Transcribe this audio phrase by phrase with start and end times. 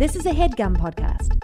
[0.00, 1.38] This is a headgum podcast.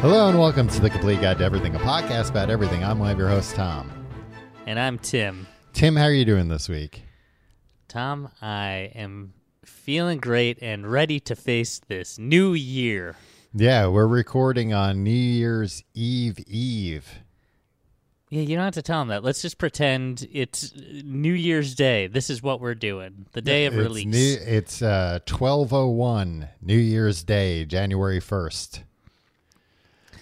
[0.00, 2.84] Hello and welcome to the Complete Guide to Everything, a podcast about everything.
[2.84, 3.90] I'm one of your hosts, Tom.
[4.68, 5.48] And I'm Tim.
[5.72, 7.02] Tim, how are you doing this week?
[7.88, 9.34] Tom, I am
[9.64, 13.16] feeling great and ready to face this new year.
[13.52, 17.21] Yeah, we're recording on New Year's Eve Eve.
[18.32, 19.22] Yeah, you don't have to tell them that.
[19.22, 20.72] Let's just pretend it's
[21.04, 22.06] New Year's Day.
[22.06, 23.26] This is what we're doing.
[23.32, 24.06] The day of it's release.
[24.06, 28.84] New, it's uh, 1201, New Year's Day, January 1st.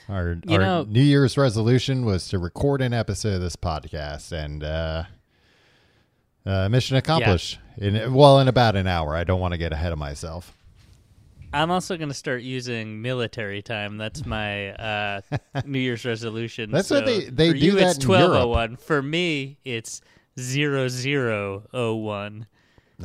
[0.08, 4.32] Our, You our know- New Year's resolution was to record an episode of this podcast,
[4.32, 5.04] and uh,
[6.44, 7.60] uh, mission accomplished.
[7.76, 9.14] In well, in about an hour.
[9.14, 10.52] I don't want to get ahead of myself.
[11.52, 13.96] I'm also going to start using military time.
[13.98, 15.20] That's my uh,
[15.64, 16.70] New Year's resolution.
[16.70, 18.48] That's what they- they for do you, that it's in Europe.
[18.48, 18.76] 1201.
[18.76, 20.00] For me, it's
[20.38, 22.46] 0001.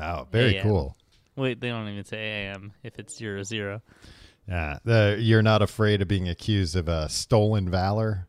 [0.01, 0.95] Oh, very cool.
[1.35, 3.81] Wait, they don't even say AM if it's 00.
[4.47, 8.27] Yeah, the, you're not afraid of being accused of uh, stolen valor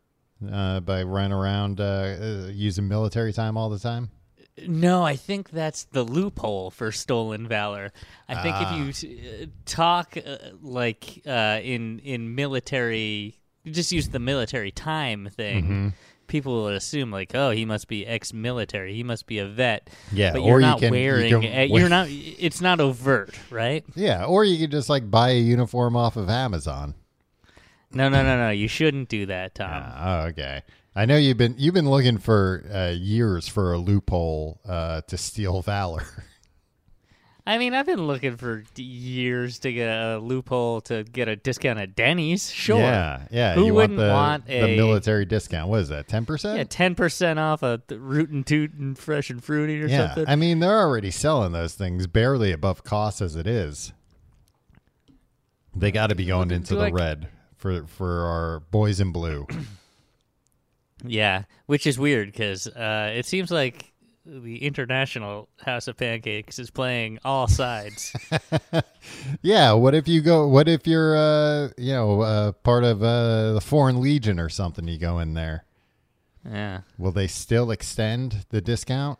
[0.51, 4.09] uh, by running around uh, uh, using military time all the time.
[4.65, 7.91] No, I think that's the loophole for stolen valor.
[8.27, 8.85] I think Ah.
[8.87, 15.29] if you uh, talk uh, like uh, in in military, just use the military time
[15.35, 15.63] thing.
[15.63, 15.87] Mm-hmm.
[16.27, 18.93] People will assume like, oh, he must be ex-military.
[18.93, 19.89] He must be a vet.
[20.11, 21.41] Yeah, but or you're you not can- you wearing.
[21.41, 22.07] can uh, you're not.
[22.09, 23.85] It's not overt, right?
[23.95, 26.95] Yeah, or you could just like buy a uniform off of Amazon.
[27.93, 28.49] No, no, no, no.
[28.49, 29.69] You shouldn't do that, Tom.
[29.71, 30.63] Ah, oh, okay.
[30.97, 35.15] I know you've been you've been looking for uh, years for a loophole uh, to
[35.17, 36.03] steal valor.
[37.45, 41.79] I mean, I've been looking for years to get a loophole to get a discount
[41.79, 42.49] at Denny's.
[42.51, 42.79] Sure.
[42.79, 43.53] Yeah, yeah.
[43.53, 45.69] Who you wouldn't want the, want the a- military discount?
[45.69, 46.07] What is that?
[46.07, 46.57] Ten percent?
[46.57, 50.25] Yeah, ten percent off a root and toot and fresh and fruity or Yeah, something.
[50.27, 53.93] I mean they're already selling those things barely above cost as it is.
[55.75, 59.45] They got to be going into the like- red for for our boys in blue.
[61.05, 63.91] Yeah, which is weird because uh, it seems like
[64.25, 68.15] the International House of Pancakes is playing all sides.
[69.41, 70.47] yeah, what if you go?
[70.47, 74.87] What if you're uh you know uh, part of uh, the Foreign Legion or something?
[74.87, 75.65] You go in there.
[76.49, 79.19] yeah, Will they still extend the discount?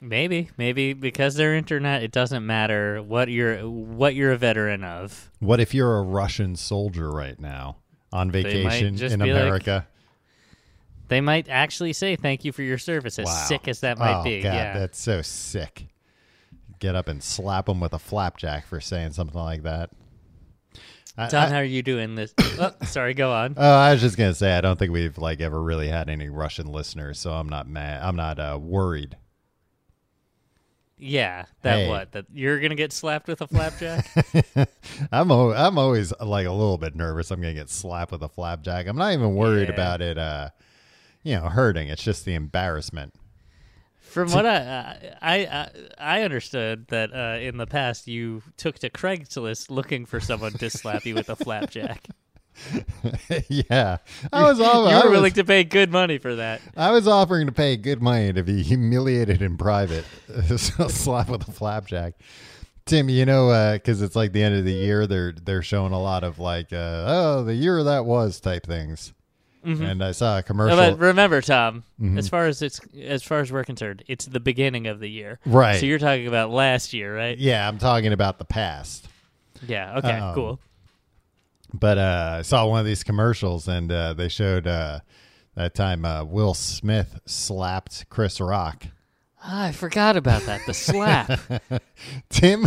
[0.00, 5.30] maybe, maybe because they're internet, it doesn't matter what you're what you're a veteran of.
[5.40, 7.78] What if you're a Russian soldier right now
[8.12, 9.86] on vacation in be like, America?
[11.08, 13.44] They might actually say thank you for your service, as wow.
[13.46, 14.42] sick as that might oh, be.
[14.42, 15.86] God, yeah, that's so sick.
[16.78, 19.90] Get up and slap them with a flapjack for saying something like that.
[21.16, 22.34] I- Tom, I- how are you doing this?
[22.58, 23.54] oh, sorry, go on.
[23.56, 26.28] Oh, I was just gonna say I don't think we've like ever really had any
[26.28, 28.02] Russian listeners, so I'm not mad.
[28.02, 29.16] I'm not uh, worried.
[30.98, 31.88] Yeah, that Hey.
[31.88, 32.12] what?
[32.12, 34.06] That you're gonna get slapped with a flapjack?
[35.12, 37.30] I'm o- I'm always like a little bit nervous.
[37.30, 38.86] I'm gonna get slapped with a flapjack.
[38.86, 39.74] I'm not even worried Yeah.
[39.74, 40.16] about it.
[40.18, 40.48] Uh,
[41.26, 41.88] you know, hurting.
[41.88, 43.12] It's just the embarrassment.
[43.98, 48.88] From what I I I, I understood that uh, in the past you took to
[48.90, 52.06] Craigslist looking for someone to slap you with a flapjack.
[53.48, 53.98] yeah,
[54.32, 56.62] I was off- you were was- willing to pay good money for that.
[56.76, 60.04] I was offering to pay good money to be humiliated in private,
[60.56, 62.14] slap with a flapjack.
[62.86, 66.00] Tim, you know, because it's like the end of the year, they're they're showing a
[66.00, 69.12] lot of like, uh, oh, the year that was type things.
[69.66, 70.76] And I saw a commercial.
[70.76, 72.18] But remember, Tom, Mm-hmm.
[72.18, 75.38] as far as it's as far as we're concerned, it's the beginning of the year.
[75.46, 75.80] Right.
[75.80, 77.36] So you're talking about last year, right?
[77.38, 79.08] yeah, I'm talking about the past.
[79.66, 79.96] Yeah.
[79.98, 80.12] Okay.
[80.12, 80.60] Um, cool.
[81.74, 85.00] But uh, I saw one of these commercials, and uh, they showed uh,
[85.56, 88.86] that time uh, Will Smith slapped Chris Rock.
[89.42, 90.60] Ah, I forgot about that.
[90.66, 91.30] The slap.
[92.30, 92.66] Tim,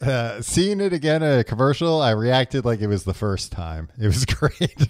[0.00, 3.88] uh, seeing it again in a commercial, I reacted like it was the first time.
[4.00, 4.88] It was great.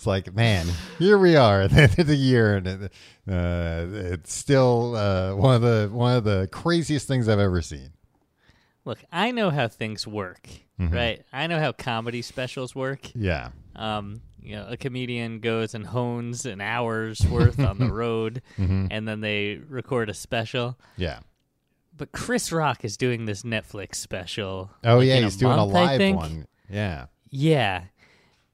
[0.00, 0.66] It's like, man,
[0.98, 2.92] here we are at the end of the year, and it,
[3.30, 3.84] uh,
[4.14, 7.90] it's still uh, one of the one of the craziest things I've ever seen.
[8.86, 10.48] Look, I know how things work,
[10.80, 10.94] Mm-hmm.
[10.94, 11.22] right?
[11.34, 13.14] I know how comedy specials work.
[13.14, 18.40] Yeah, um, you know, a comedian goes and hones an hour's worth on the road,
[18.58, 18.86] Mm-hmm.
[18.90, 20.78] and then they record a special.
[20.96, 21.18] yeah.
[21.94, 24.70] But Chris Rock is doing this Netflix special.
[24.82, 26.46] Oh like, yeah, he's doing a month, I live one.
[26.70, 27.06] Yeah.
[27.28, 27.82] Yeah.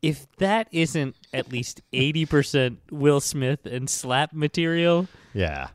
[0.03, 5.69] If that isn't at least eighty percent Will Smith and slap material, Yeah.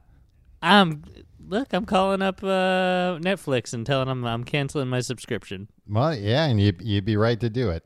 [0.62, 1.04] I'm
[1.48, 1.74] look.
[1.74, 5.68] I'm calling up uh, Netflix and telling them I'm canceling my subscription.
[5.90, 7.84] Well, yeah, and you you'd be right to do it.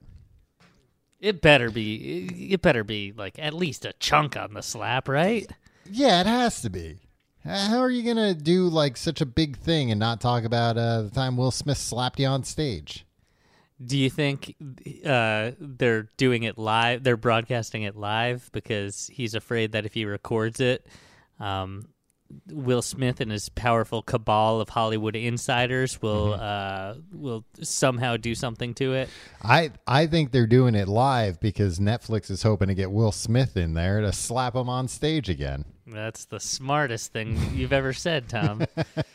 [1.22, 2.50] It better be.
[2.52, 5.50] It better be like at least a chunk on the slap, right?
[5.90, 7.00] Yeah, it has to be.
[7.46, 10.78] Uh, How are you gonna do like such a big thing and not talk about
[10.78, 13.06] uh, the time Will Smith slapped you on stage?
[13.84, 14.56] Do you think
[15.06, 17.04] uh, they're doing it live?
[17.04, 20.86] They're broadcasting it live because he's afraid that if he records it,
[21.40, 21.90] um,
[22.52, 28.74] Will Smith and his powerful cabal of Hollywood insiders will uh, will somehow do something
[28.76, 29.10] to it.
[29.44, 33.56] I I think they're doing it live because Netflix is hoping to get Will Smith
[33.56, 35.66] in there to slap him on stage again.
[35.86, 38.66] That's the smartest thing you've ever said, Tom.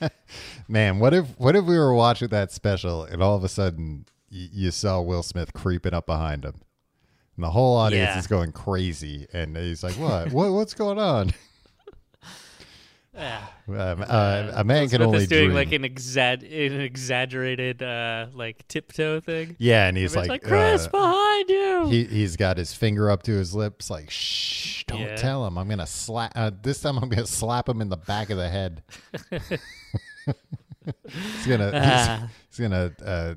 [0.69, 4.07] Man, what if what if we were watching that special and all of a sudden
[4.31, 6.55] you saw Will Smith creeping up behind him,
[7.37, 8.19] and the whole audience Yeah.
[8.19, 10.33] is going crazy, and he's like, "What?
[10.33, 10.53] what?
[10.53, 11.33] What's going on?"
[13.13, 13.45] Yeah.
[13.69, 15.55] Um, uh, a man Will can Smith only is doing dream.
[15.55, 19.57] like an exag- an exaggerated uh, like tiptoe thing.
[19.59, 21.87] yeah, and he's like, like, Chris, uh, behind you.
[21.89, 25.17] he he's got his finger up to his lips, like, "Shh, don't Yeah.
[25.17, 25.59] tell him.
[25.59, 26.33] I'm gonna slap.
[26.37, 28.83] Uh, this time, I'm gonna slap him in the back of the head."
[31.09, 32.29] he's gonna Ah.
[32.49, 33.35] he's, he's gonna uh,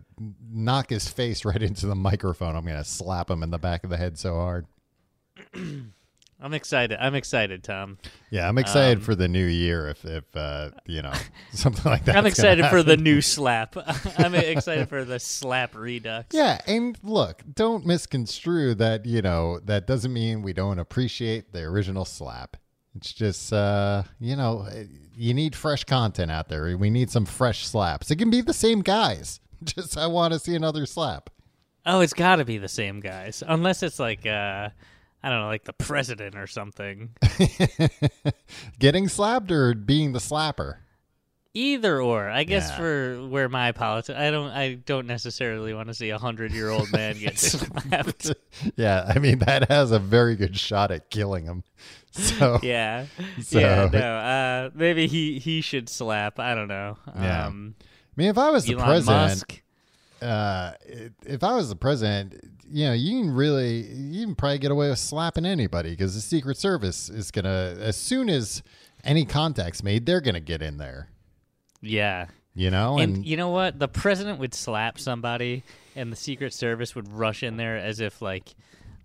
[0.52, 2.56] knock his face right into the microphone.
[2.56, 4.66] I'm gonna slap him in the back of the head so hard.
[6.42, 6.98] I'm excited.
[7.00, 7.98] I'm excited, Tom.
[8.30, 9.88] Yeah, I'm excited Um, for the new year.
[9.88, 11.14] If if uh, you know
[11.54, 12.18] something like that.
[12.18, 13.78] I'm excited for the new slap.
[14.18, 16.36] I'm excited for the slap redux.
[16.36, 21.62] Yeah, and look, don't misconstrue that, you know, that doesn't mean we don't appreciate the
[21.62, 22.58] original slap.
[22.96, 24.68] It's just uh, you know,
[25.16, 26.78] you need fresh content out there.
[26.78, 28.12] We need some fresh slaps.
[28.12, 29.40] It can be the same guys.
[29.64, 31.30] Just I want to see another slap.
[31.86, 34.70] Oh, it's got to be the same guys, unless it's like uh,
[35.24, 37.12] I don't know, like the president or something.
[38.80, 40.78] Getting slapped or being the slapper?
[41.56, 42.78] Either or, I guess Yeah.
[42.78, 46.70] for where my politics, I don't, I don't necessarily want to see a hundred year
[46.70, 48.32] old man get slapped.
[48.76, 51.64] Yeah, I mean that has a very good shot at killing him.
[52.12, 53.06] So Yeah,
[53.42, 56.40] So- yeah, no, uh, maybe he he should slap.
[56.40, 56.98] I don't know.
[57.16, 57.48] Yeah.
[57.48, 57.84] Um, I
[58.16, 59.62] mean if I was the president, Musk.
[60.22, 60.72] uh,
[61.26, 62.36] if I was the president,
[62.68, 66.22] you know, you can really, you can probably get away with slapping anybody because the
[66.22, 68.62] Secret Service is gonna, as soon as
[69.04, 71.10] any contact's made, they're gonna get in there.
[71.86, 73.78] Yeah, You know, and, and, you know what?
[73.78, 75.64] The president would slap somebody,
[75.98, 78.56] and the Secret Service would rush in there as if like,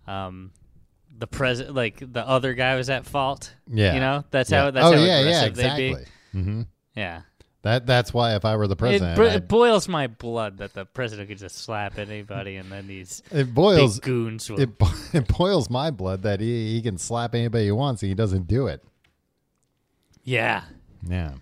[0.07, 0.51] um,
[1.17, 3.53] the president, like the other guy was at fault.
[3.67, 4.63] yeah, you know, that's yeah.
[4.63, 5.93] how that's oh how yeah, yeah, exactly.
[5.93, 6.61] they'd hmm.
[6.95, 7.21] Yeah,
[7.63, 10.73] That that's why if I were the president, bro- I'd- it boils my blood that
[10.73, 14.61] the president could just slap anybody, and then these it boils big goons will.
[14.61, 18.07] it, bo- it boils my blood that he he can slap anybody he wants and
[18.09, 18.81] he doesn't do it.
[20.23, 20.63] yeah,
[21.07, 21.33] Yeah,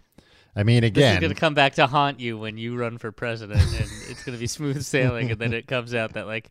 [0.58, 2.98] I mean again, this is going to come back to haunt you when you run
[2.98, 6.28] for president, and it's going to be smooth sailing, and then it comes out that
[6.28, 6.50] like.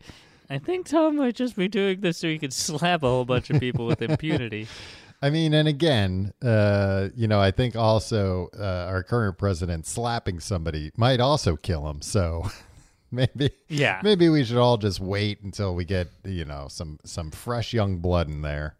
[0.48, 3.50] I think Tom might just be doing this so he could slap a whole bunch
[3.50, 4.68] of people with impunity.
[5.22, 10.38] I mean, and again, uh, you know, I think also uh, our current president slapping
[10.38, 12.00] somebody might also kill him.
[12.00, 12.48] So
[13.10, 14.00] maybe, Yeah.
[14.04, 17.96] maybe we should all just wait until we get, you know, some some fresh young
[17.96, 18.76] blood in there.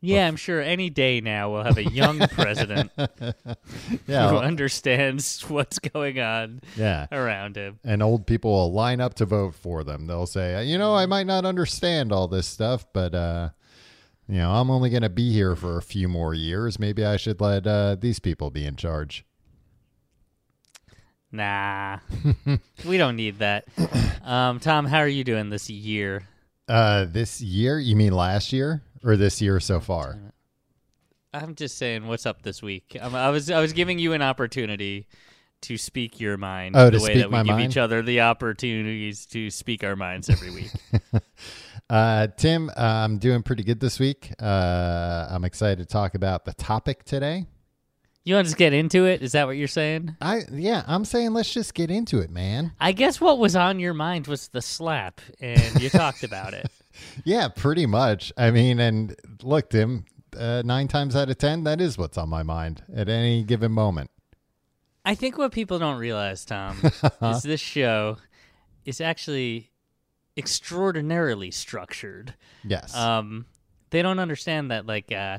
[0.00, 3.32] Yeah, I'm sure any day now we'll have a young president who
[4.06, 7.06] Yeah, understands what's going on yeah.
[7.10, 7.80] around him.
[7.84, 10.06] And old people will line up to vote for them.
[10.06, 13.50] They'll say, you know, I might not understand all this stuff, but uh,
[14.28, 16.78] you know, I'm only going to be here for a few more years.
[16.78, 19.24] Maybe I should let uh, these people be in charge.
[21.30, 21.98] Nah,
[22.86, 23.66] we don't need that.
[24.24, 26.22] Um, Tom, how are you doing this year?
[26.66, 27.78] Uh, this year?
[27.78, 30.18] You mean last year or this year so far?
[31.32, 32.96] I'm just saying, what's up this week?
[33.00, 35.06] Um, I was I was giving you an opportunity
[35.62, 36.76] to speak your mind.
[36.76, 37.70] Oh, the to way that we give mind?
[37.70, 40.70] each other the opportunities to speak our minds every week.
[41.90, 44.30] Uh, Tim, uh, I'm doing pretty good this week.
[44.38, 47.46] Uh, I'm excited to talk about the topic today.
[48.24, 49.22] you want to just get into it?
[49.22, 50.14] Is that what you're saying?
[50.20, 52.72] I yeah, I'm saying let's just get into it, man.
[52.78, 56.70] I guess what was on your mind was the slap, and you talked about it.
[57.24, 58.32] Yeah, pretty much.
[58.36, 60.04] I mean, and look, Tim,
[60.36, 63.72] uh, nine times out of ten, that is what's on my mind at any given
[63.72, 64.10] moment.
[65.04, 66.78] I think what people don't realize, Tom,
[67.22, 68.18] is this show
[68.84, 69.70] is actually
[70.36, 72.34] extraordinarily structured.
[72.64, 72.94] Yes.
[72.94, 73.46] Um,
[73.90, 75.38] they don't understand that, like, uh,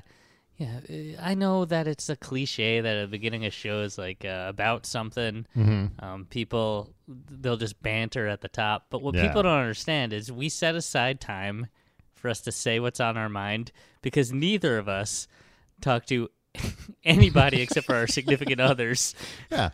[0.59, 4.23] yeah, uh, I know that it's a cliche that at the beginning of shows, like,
[4.25, 6.03] uh, about something, Mhm.
[6.03, 8.85] um, people they'll just banter at the top.
[8.91, 9.25] But what Yeah.
[9.27, 11.67] people don't understand is we set aside time
[12.13, 13.71] for us to say what's on our mind
[14.03, 15.27] because neither of us
[15.81, 16.29] talk to
[17.03, 19.15] anybody except for our significant others
[19.49, 19.69] yeah.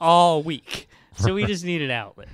[0.00, 0.88] all week.
[1.16, 2.28] So we just need an outlet.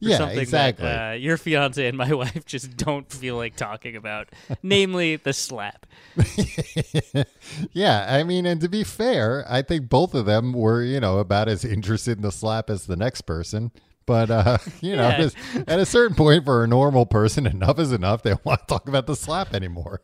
[0.00, 0.84] Yeah, something exactly.
[0.84, 4.28] that uh, your fiance and my wife just don't feel like talking about,
[4.62, 5.86] namely the slap.
[7.72, 11.18] yeah, I mean, and to be fair, I think both of them were, you know,
[11.18, 13.72] about as interested in the slap as the next person.
[14.06, 15.28] But uh, you know, Yeah.
[15.66, 18.22] at a certain point for a normal person, enough is enough.
[18.22, 20.02] They don't want to talk about the slap anymore.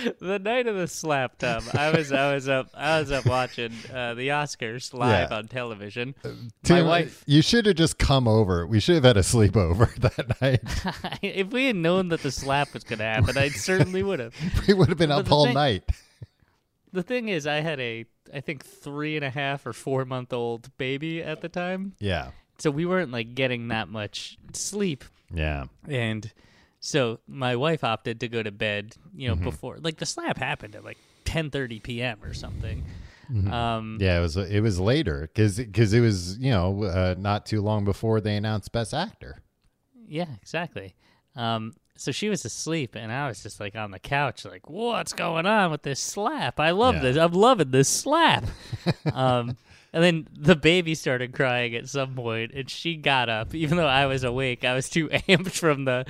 [0.20, 3.72] The night of the slap, Tom, I was I was up I was up watching
[3.92, 5.36] uh, the Oscars live Yeah.
[5.36, 6.14] on television.
[6.62, 8.66] Tim, wife- you should have just come over.
[8.66, 11.18] We should have had a sleepover that night.
[11.22, 14.34] if we had known that the slap was going to happen, I certainly would have.
[14.66, 15.84] We would have been But up all thing- night.
[16.92, 20.32] The thing is, I had a I think three and a half or four month
[20.32, 25.64] old baby at the time, Yeah, so we weren't like getting that much sleep, yeah,
[25.88, 26.30] and
[26.84, 28.94] so my wife opted to go to bed.
[29.14, 29.44] You Mm-hmm.
[29.44, 32.18] know, before like the slap happened at like ten thirty p.m.
[32.22, 32.84] or something.
[33.50, 34.18] Um, yeah.
[34.18, 38.20] It was it was later because it was you know uh, not too long before
[38.20, 39.38] they announced Best Actor.
[40.06, 40.94] Yeah, exactly.
[41.36, 45.12] Um, so she was asleep, and I was just like on the couch, like, "What's
[45.14, 46.58] going on with this slap?
[46.60, 47.00] I love Yeah.
[47.02, 47.16] this.
[47.16, 48.44] I'm loving this slap."
[49.12, 49.56] um,
[49.94, 53.86] and then the baby started crying at some point, and she got up, even though
[53.86, 54.64] I was awake.
[54.64, 56.04] I was too amped from the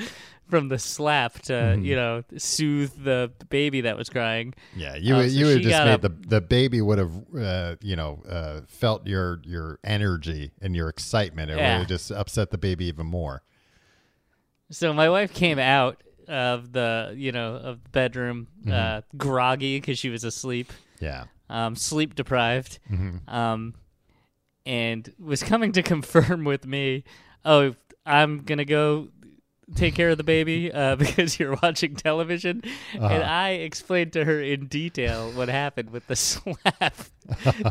[0.53, 1.85] from the slap to Mm-hmm.
[1.87, 4.53] you know soothe the baby that was crying.
[4.77, 7.13] Yeah, you would so you would have just made up- the the baby would have
[7.35, 11.51] uh, you know uh, felt your your energy and your excitement.
[11.51, 11.79] It would Yeah.
[11.79, 13.43] have just upset the baby even more.
[14.71, 18.73] So my wife came out of the you know of the bedroom Mm-hmm.
[18.73, 20.71] uh, groggy because she was asleep.
[21.01, 23.35] Yeah, um, sleep deprived, Mm-hmm.
[23.35, 23.75] um,
[24.67, 27.05] and was coming to confirm with me,
[27.43, 29.09] "Oh, I'm gonna go
[29.75, 32.63] take care of the baby uh, because you're watching television."
[32.97, 33.07] Uh-huh.
[33.07, 36.95] And I explained to her in detail what happened with the slap.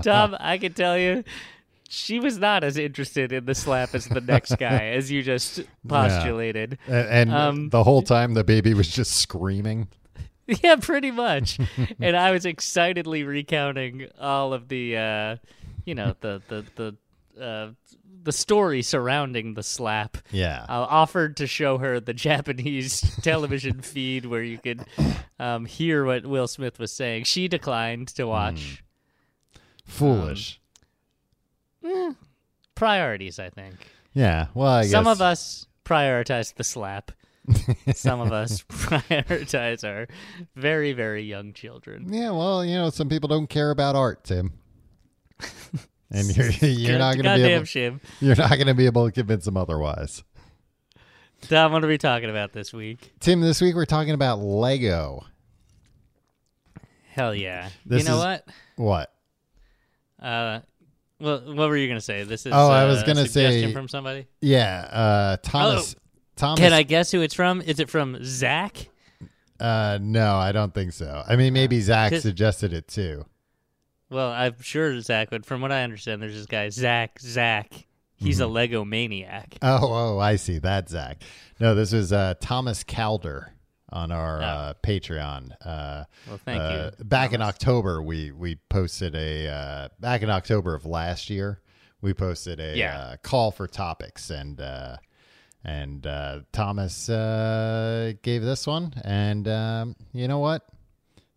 [0.04, 1.24] Tom, I can tell you.
[1.94, 5.60] She was not as interested in the slap as the next guy, as you just
[5.88, 6.78] postulated.
[6.88, 9.90] A- and, Um, the whole time the baby was just screaming.
[10.64, 11.60] Yeah, pretty much.
[12.00, 15.36] and I was excitedly recounting all of the, uh,
[15.84, 16.66] you know, the the
[17.36, 17.72] the uh,
[18.24, 20.18] the story surrounding the slap.
[20.32, 24.86] Yeah, I offered to show her the Japanese television feed where you could
[25.40, 27.26] um, hear what Will Smith was saying.
[27.26, 28.30] She declined to hmm.
[28.30, 28.84] watch.
[29.86, 30.60] foolish.
[31.84, 32.14] Um, eh,
[32.76, 33.76] priorities, I think.
[34.14, 37.12] yeah, well, I guess Some of us prioritize the slap.
[37.96, 40.08] Some of us prioritize our
[40.56, 42.14] very, very young children.
[42.14, 44.54] Yeah, well, you know, some people don't care about art, Tim.
[46.12, 48.02] And you're you're not going to be able shame.
[48.20, 50.24] you're not to be able to convince them otherwise.
[51.48, 53.14] Tom, what are we talking about this week?
[53.20, 55.26] Tim, this week we're talking about Lego.
[57.10, 57.70] Hell yeah!
[57.86, 58.46] This you know is- what?
[58.76, 59.14] What?
[60.22, 60.60] Uh,
[61.20, 62.24] well, what were you gonna say?
[62.24, 64.28] This is Oh, I uh, was a gonna suggestion say- from somebody.
[64.42, 65.96] Yeah, uh Thomas
[66.36, 67.62] Thomas Can I guess who it's from?
[67.62, 68.88] Is it from Zach?
[69.60, 71.24] Uh, no, I don't think so.
[71.28, 73.26] I mean, maybe Zach suggested it too.
[74.12, 77.18] Well, I'm sure Zach, but from what I understand, there's this guy Zach.
[77.20, 77.72] Zach,
[78.18, 78.44] he's Mm-hmm.
[78.44, 79.58] a Lego maniac.
[79.62, 80.60] Oh, oh, I see.
[80.60, 81.24] That Zach.
[81.60, 83.54] No, this was uh, Thomas Calder
[83.90, 84.46] on our Oh.
[84.46, 85.52] uh, Patreon.
[85.66, 87.06] Uh, Well, thank uh, you.
[87.06, 91.62] Back in October, we we posted a uh, back in October of last year.
[92.02, 92.98] We posted a Yeah.
[93.00, 94.98] uh, call for topics, and uh,
[95.64, 100.68] and uh, Thomas uh, gave this one, and um, you know what?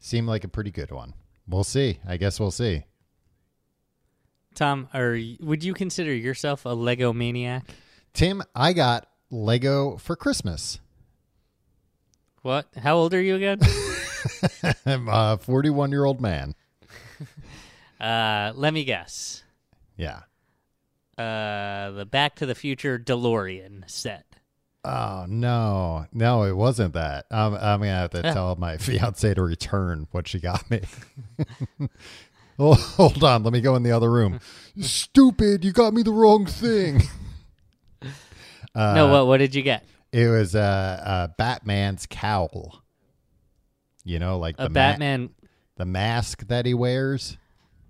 [0.00, 1.14] Seemed like a pretty good one.
[1.48, 1.98] We'll see.
[2.06, 2.84] I guess we'll see.
[4.54, 7.64] Tom, are would you consider yourself a Lego maniac?
[8.12, 10.78] Tim, I got Lego for Christmas.
[12.42, 12.68] What?
[12.76, 13.58] How old are you again?
[14.86, 16.54] I'm a 41 year old man.
[18.00, 19.42] uh, let me guess.
[19.96, 20.20] Yeah.
[21.18, 24.33] Uh, the Back to the Future DeLorean set.
[24.84, 27.24] Oh no, no, it wasn't that.
[27.30, 28.34] I'm, I'm gonna have to Yeah.
[28.34, 30.80] tell my fiance to return what she got me.
[32.58, 34.40] oh, hold on, let me go in the other room.
[34.80, 37.02] Stupid, you got me the wrong thing.
[38.74, 39.26] Uh, no, what?
[39.26, 39.84] What did you get?
[40.12, 42.82] It was uh, uh, Batman's cowl.
[44.04, 45.30] You know, like the A ma- Batman.
[45.76, 47.38] the mask that he wears.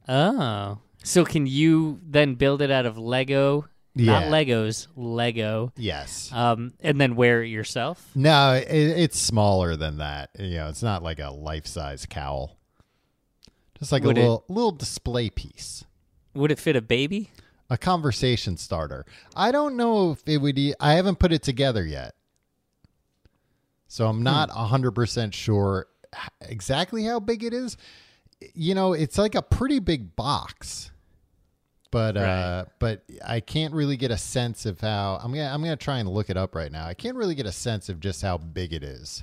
[0.07, 3.67] Oh, so can you then build it out of Lego?
[3.97, 4.31] Not Yeah.
[4.31, 5.73] Legos, Lego.
[5.77, 6.31] Yes.
[6.33, 8.11] Um, and then wear it yourself.
[8.15, 10.31] No, it, it's smaller than that.
[10.39, 12.57] You know, it's not like a life size cowl.
[13.79, 15.85] Just like Would a it- little little display piece.
[16.35, 17.31] Would it fit a baby?
[17.71, 19.07] a conversation starter.
[19.35, 20.59] I don't know if it would.
[20.59, 22.15] e- I haven't put it together yet,
[23.89, 25.87] so I'm not a hundred percent sure
[26.43, 27.77] exactly how big it is.
[28.55, 30.91] You know, it's like a pretty big box,
[31.95, 35.77] but uh, but I can't really get a sense of how I'm gonna I'm gonna
[35.77, 36.85] try and look it up right now.
[36.87, 39.23] I can't really get a sense of just how big it is.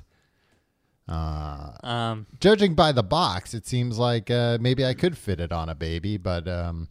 [1.06, 5.52] Uh, Um, judging by the box, it seems like uh, maybe I could fit it
[5.52, 6.88] on a baby, but um,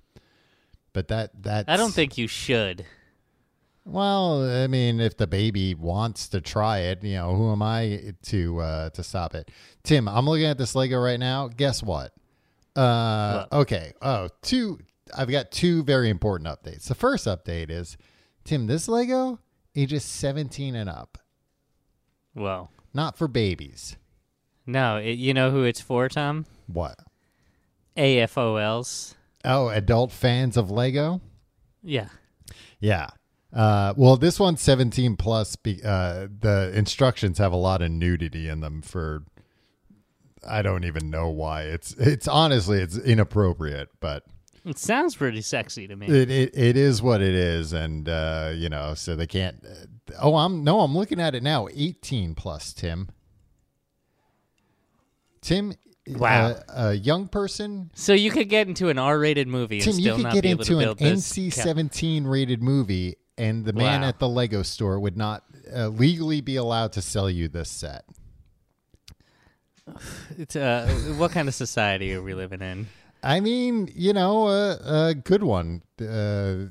[0.93, 2.85] but that that I don't think you should.
[3.83, 8.13] Well, I mean, if the baby wants to try it, you know, who am I
[8.27, 9.49] to uh, to stop it?
[9.81, 11.47] Tim, I'm looking at this Lego right now.
[11.47, 12.13] Guess what?
[12.75, 13.61] Uh, What?
[13.61, 13.93] okay.
[13.99, 14.77] Oh, two.
[15.15, 16.85] I've got two very important updates.
[16.87, 17.97] The first update is,
[18.43, 19.39] Tim, this Lego
[19.75, 21.17] ages 17 and up,
[22.35, 23.97] Well, not for babies.
[24.65, 26.45] no, it, you know who it's for, Tom?
[26.67, 26.97] What?
[27.97, 29.15] AFOLs.
[29.43, 31.21] Oh, adult fans of Lego.
[31.83, 32.09] Yeah.
[32.79, 33.09] Yeah.
[33.53, 35.55] Uh, well, this one's 17 plus.
[35.55, 39.23] Be, uh, the instructions have a lot of nudity in them for.
[40.47, 41.63] I don't even know why.
[41.63, 44.23] It's it's honestly it's inappropriate, but
[44.63, 46.05] It sounds pretty sexy to me.
[46.07, 49.63] it it, it is what it is, and uh, you know, so they can't.
[49.65, 51.67] Uh, oh, I'm no, I'm looking at it now.
[51.73, 53.09] 18 plus, Tim.
[55.41, 55.73] Tim,
[56.07, 56.47] Wow.
[56.51, 60.03] uh, a young person so you could get into an R-rated movie Tim, and you
[60.03, 62.61] still could not get be able into to an build this NC ca- seventeen rated
[62.61, 64.07] movie, and the man Wow.
[64.09, 65.43] at the Lego store would not
[65.75, 68.05] uh, legally be allowed to sell you this set.
[70.37, 70.87] It's, uh,
[71.17, 72.87] what kind of society are we living in?
[73.23, 76.69] I mean, you know, a a good one, uh,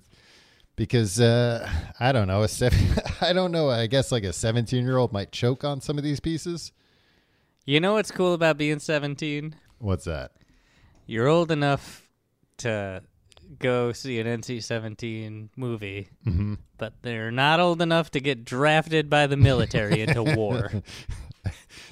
[0.77, 1.69] because uh,
[2.01, 2.79] I don't know, a seven,
[3.21, 3.71] I don't know.
[3.71, 6.73] I guess like a seventeen year old might choke on some of these pieces.
[7.67, 9.55] You know what's cool about being 17?
[9.79, 10.33] What's that?
[11.07, 12.09] You're old enough
[12.59, 13.03] to
[13.59, 16.55] go see an NC-17 movie, Mm-hmm.
[16.79, 20.73] but they're not old enough to get drafted by the military into war.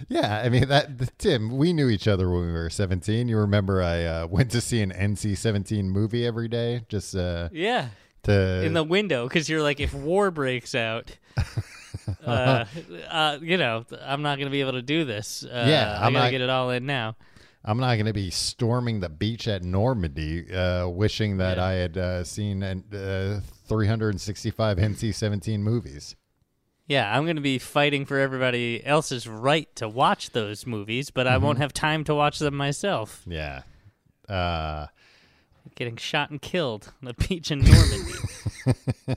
[0.09, 1.57] Yeah, I mean that Tim.
[1.59, 3.29] We knew each other when we were seventeen.
[3.29, 7.49] You remember I uh, went to see an NC seventeen movie every day, just uh,
[7.53, 7.89] Yeah,
[8.25, 11.17] to in the window because you're like, if war breaks out,
[12.27, 12.65] uh,
[13.11, 15.45] uh, you know, I'm not gonna be able to do this.
[15.45, 17.17] Uh, Yeah, I I'm gotta not- get it all in now.
[17.65, 21.65] I'm not going to be storming the beach at Normandy, uh, wishing that Yeah.
[21.65, 26.15] I had uh, seen uh, 365 NC-17 movies.
[26.89, 31.35] Yeah, I'm gonna be fighting for everybody else's right to watch those movies, but I
[31.37, 31.45] Mm-hmm.
[31.45, 33.23] won't have time to watch them myself.
[33.27, 33.63] Yeah.
[34.29, 34.87] Uh,
[35.75, 39.17] Getting shot and killed on the beach in Normandy.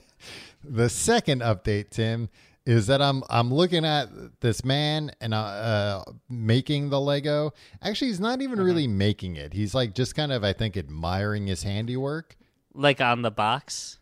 [0.64, 2.28] the second update, Tim,
[2.66, 4.08] is that I'm I'm looking at
[4.40, 7.52] this man and uh, uh, making the Lego.
[7.82, 9.54] Actually, he's not even really making it.
[9.54, 12.36] He's like just kind of, I think, admiring his handiwork.
[12.74, 13.98] like on the box.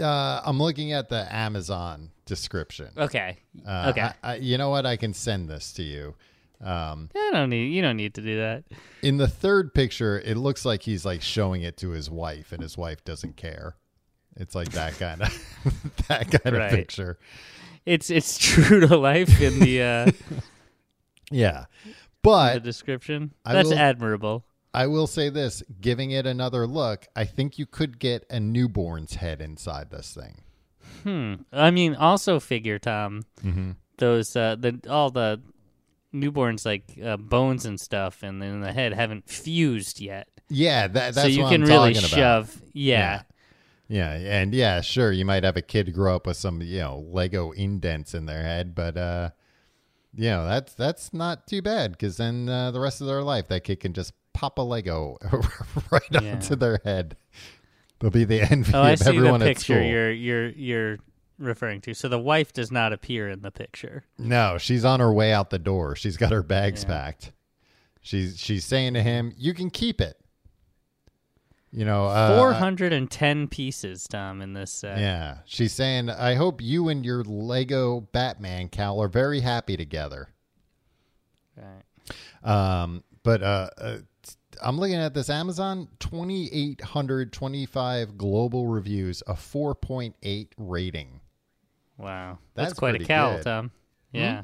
[0.00, 2.88] Uh, I'm looking at the Amazon description.
[2.96, 3.38] Okay.
[3.66, 4.00] Uh, okay.
[4.02, 4.84] I, I, you know what?
[4.86, 6.14] I can send this to you.
[6.62, 7.68] Um, I don't need.
[7.72, 8.64] You don't need to do that.
[9.02, 12.62] in the third picture, it looks like he's like showing it to his wife, and
[12.62, 13.76] his wife doesn't care.
[14.36, 15.28] It's like that kind of
[16.08, 16.64] that kind Right.
[16.66, 17.18] of picture.
[17.84, 20.10] It's it's true to life in the uh,
[21.30, 23.32] Yeah, the but description.
[23.44, 24.44] That's will- admirable.
[24.76, 29.14] I will say this: giving it another look, I think you could get a newborn's
[29.14, 30.42] head inside this thing.
[31.02, 31.42] Hmm.
[31.50, 33.22] I mean, also figure Tom.
[33.42, 33.70] Mm-hmm.
[33.96, 35.40] Those uh, the all the
[36.14, 40.28] newborns like uh, bones and stuff, and then the head haven't fused yet.
[40.50, 42.48] Yeah, that, that's so you what can I'm really talking about.
[42.74, 43.22] Yeah.
[43.88, 47.06] Yeah, and yeah, sure, you might have a kid grow up with some, you know,
[47.08, 49.30] Lego indents in their head, but uh
[50.14, 53.46] you know, that's that's not too bad cuz then uh, the rest of their life
[53.48, 55.16] that kid can just pop a Lego
[55.90, 56.34] right Yeah.
[56.34, 57.16] onto their head.
[57.98, 59.82] They'll be the envy Oh, I of everyone at picture school.
[59.82, 60.98] you're you're you're
[61.38, 61.94] referring to.
[61.94, 64.04] So the wife does not appear in the picture.
[64.18, 65.96] No, she's on her way out the door.
[65.96, 66.88] She's got her bags Yeah.
[66.88, 67.32] packed.
[68.02, 70.18] She's she's saying to him, "You can keep it."
[71.72, 74.98] You know, uh, Four hundred and ten pieces, Tom, in this set.
[74.98, 80.28] Yeah, she's saying, "I hope you and your Lego Batman Cal are very happy together."
[81.56, 81.82] Right.
[82.44, 83.96] Um, but uh, uh,
[84.62, 91.20] I'm looking at this Amazon 2,825 global reviews, a 4.8 rating.
[91.98, 92.38] Wow.
[92.54, 93.38] That's, That's quite a cowl, good.
[93.38, 93.44] Hmm?
[93.44, 93.70] Tom.
[94.12, 94.42] Yeah.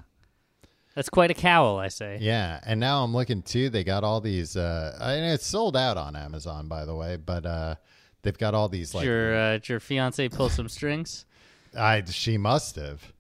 [0.95, 2.19] That's quite a cowl, I say.
[2.21, 3.71] Yeah, and now I'm looking too.
[3.71, 4.57] They got all these.
[4.57, 7.77] Uh, mean, it's sold out on Amazon, by the way, but uh,
[8.23, 9.07] they've got all these Did like.
[9.07, 11.25] your uh, did your fiance pull some strings?
[11.79, 13.11] I she must have.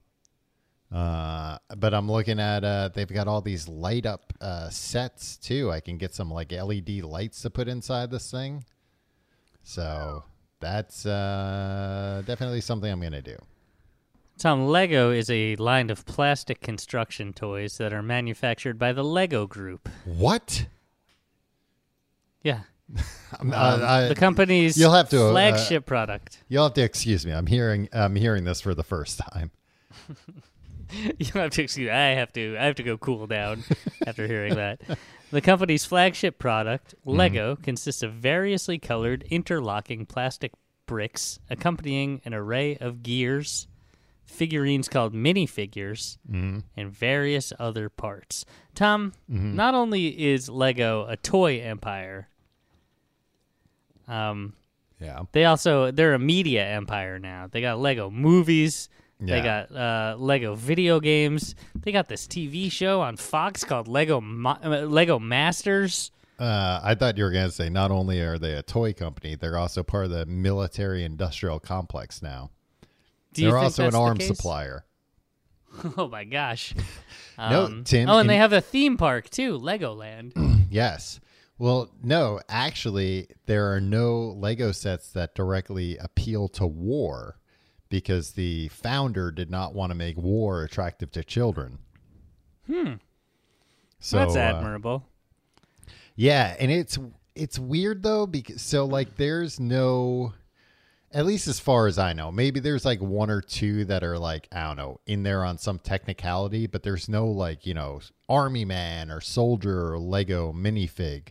[0.92, 5.70] Uh, but I'm looking at uh, they've got all these light up uh, sets too.
[5.70, 8.64] I can get some like LED lights to put inside this thing.
[9.62, 10.24] So
[10.60, 13.36] that's uh, definitely something I'm gonna do.
[14.38, 19.46] Tom, Lego is a line of plastic construction toys that are manufactured by the Lego
[19.46, 19.88] Group.
[20.04, 20.66] What?
[22.42, 22.60] Yeah.
[23.40, 26.42] Um, I- the company's you'll have to, uh, flagship product.
[26.50, 27.32] you'll have to excuse me.
[27.32, 29.50] I'm hearing I'm hearing this for the first time.
[31.18, 31.90] You have to excuse.
[31.90, 32.56] I have to.
[32.58, 33.64] I have to go cool down
[34.06, 34.80] after hearing that.
[35.30, 37.16] The company's flagship product, Mm-hmm.
[37.18, 40.52] Lego, consists of variously colored interlocking plastic
[40.86, 43.66] bricks accompanying an array of gears,
[44.26, 46.58] figurines called minifigures, Mm-hmm.
[46.76, 48.44] and various other parts.
[48.74, 52.28] Tom, not only is Lego a toy empire,
[54.08, 54.54] um,
[55.00, 55.22] Yeah.
[55.32, 57.48] they also they're a media empire now.
[57.50, 58.88] They got Lego movies.
[59.26, 61.54] They got uh, Lego video games.
[61.74, 66.10] They got this TV show on Fox called Lego Ma- uh, Lego Masters.
[66.38, 69.36] Uh, I thought you were going to say not only are they a toy company,
[69.36, 72.50] they're also part of the military industrial complex now.
[73.34, 74.84] They're also an arms supplier.
[75.96, 76.74] Oh my gosh!
[77.38, 80.32] No, Um, Tim, Oh, and in- they have a theme park too, Legoland.
[80.70, 81.18] Yes.
[81.58, 87.36] Well, no, actually, there are no Lego sets that directly appeal to war
[87.92, 91.78] because the founder did not want to make war attractive to children.
[92.66, 92.94] Hmm.
[94.00, 95.04] So That's uh, admirable.
[96.16, 96.98] Yeah, and it's
[97.34, 100.32] it's weird though because so like there's no
[101.12, 104.18] at least as far as I know, maybe there's like one or two that are
[104.18, 108.00] like I don't know in there on some technicality, but there's no like you know
[108.28, 111.28] army man or soldier or Lego minifig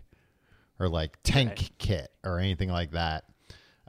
[0.80, 1.72] or like tank Right.
[1.80, 3.26] kit or anything like that.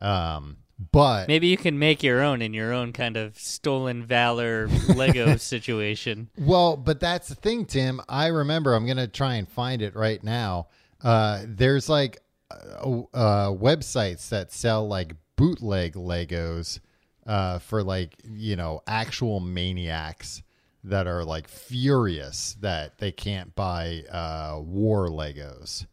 [0.00, 0.56] Um,
[0.90, 5.36] but Maybe you can make your own in your own kind of stolen valor Lego
[5.36, 6.30] situation.
[6.38, 8.00] Well, but that's the thing, Tim.
[8.08, 8.74] I remember.
[8.74, 10.68] I'm gonna try and find it right now.
[11.02, 16.80] Uh, there's like uh, uh, websites that sell like bootleg Legos
[17.26, 20.42] uh, for like you know actual maniacs
[20.84, 25.86] that are like furious that they can't buy uh, war Legos.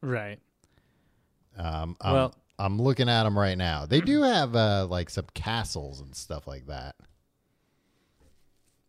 [0.00, 0.40] Right.
[1.56, 3.86] Um, I'm, Well- I'm looking at them right now.
[3.86, 6.94] They do have uh, like some castles and stuff like that.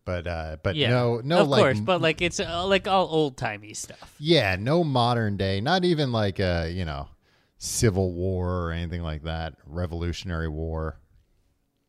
[0.04, 0.90] But uh, but Yeah.
[0.90, 4.14] no no of like course, but like it's uh, like all old timey stuff.
[4.18, 7.08] Yeah, no modern day, not even like a, you know,
[7.56, 10.98] Civil War or anything like that, Revolutionary War.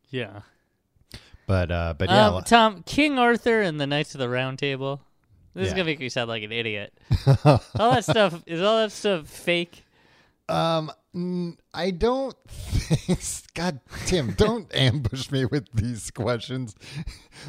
[0.09, 0.41] Yeah.
[1.45, 5.01] But uh but yeah, Um, Tom, King Arthur and the Knights of the Round Table.
[5.53, 6.93] This is gonna make me sound like an idiot.
[7.45, 7.59] all
[7.91, 9.83] that stuff is all that stuff fake.
[10.47, 10.89] um
[11.73, 13.19] I don't think
[13.53, 16.75] God Tim, don't ambush me with these questions.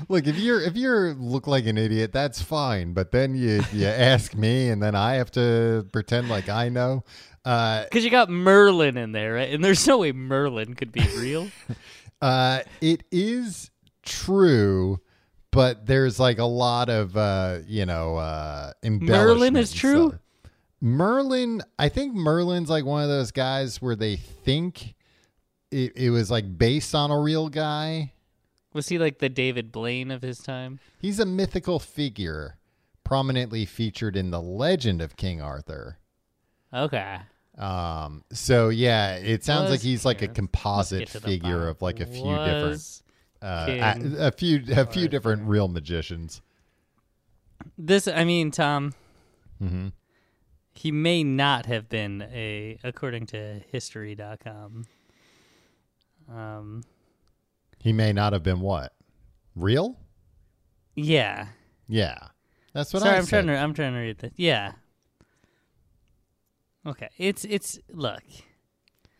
[0.08, 3.86] Look, if you're if you're look like an idiot, that's fine, but then you you
[3.86, 7.02] ask me and then I have to pretend like I know.
[7.44, 9.52] Uh Because you got Merlin in there, right?
[9.52, 11.48] And there's no way Merlin could be real.
[12.22, 13.70] Uh, it is
[14.02, 14.98] true,
[15.50, 20.08] but there's like a lot of uh, you know, uh, Merlin is true?
[20.08, 20.20] stuff.
[20.86, 24.94] Merlin, I think Merlin's like one of those guys where they think
[25.72, 28.12] it, it was like based on a real guy.
[28.72, 30.78] Was he like the David Blaine of his time?
[31.00, 32.58] He's a mythical figure,
[33.02, 35.98] prominently featured in the Legend of King Arthur.
[36.72, 37.16] Okay.
[37.58, 41.68] Um, so yeah, it sounds like he's like a composite get to the figure bottom.
[41.68, 43.02] of like a few different
[43.42, 46.42] uh, a, a few a few different real magicians.
[47.76, 48.94] This, I mean, Tom,
[49.58, 49.88] hmm
[50.76, 54.84] he may not have been a, according to History.com.
[56.32, 56.82] Um,
[57.78, 58.92] He may not have been what
[59.54, 59.98] real.
[60.94, 61.48] yeah.
[61.88, 62.18] Yeah,
[62.72, 63.44] that's what Sorry, I I'm said.
[63.44, 63.62] trying to.
[63.62, 64.32] I'm trying to read this.
[64.36, 64.72] Yeah.
[66.84, 67.08] Okay.
[67.16, 68.22] It's it's look.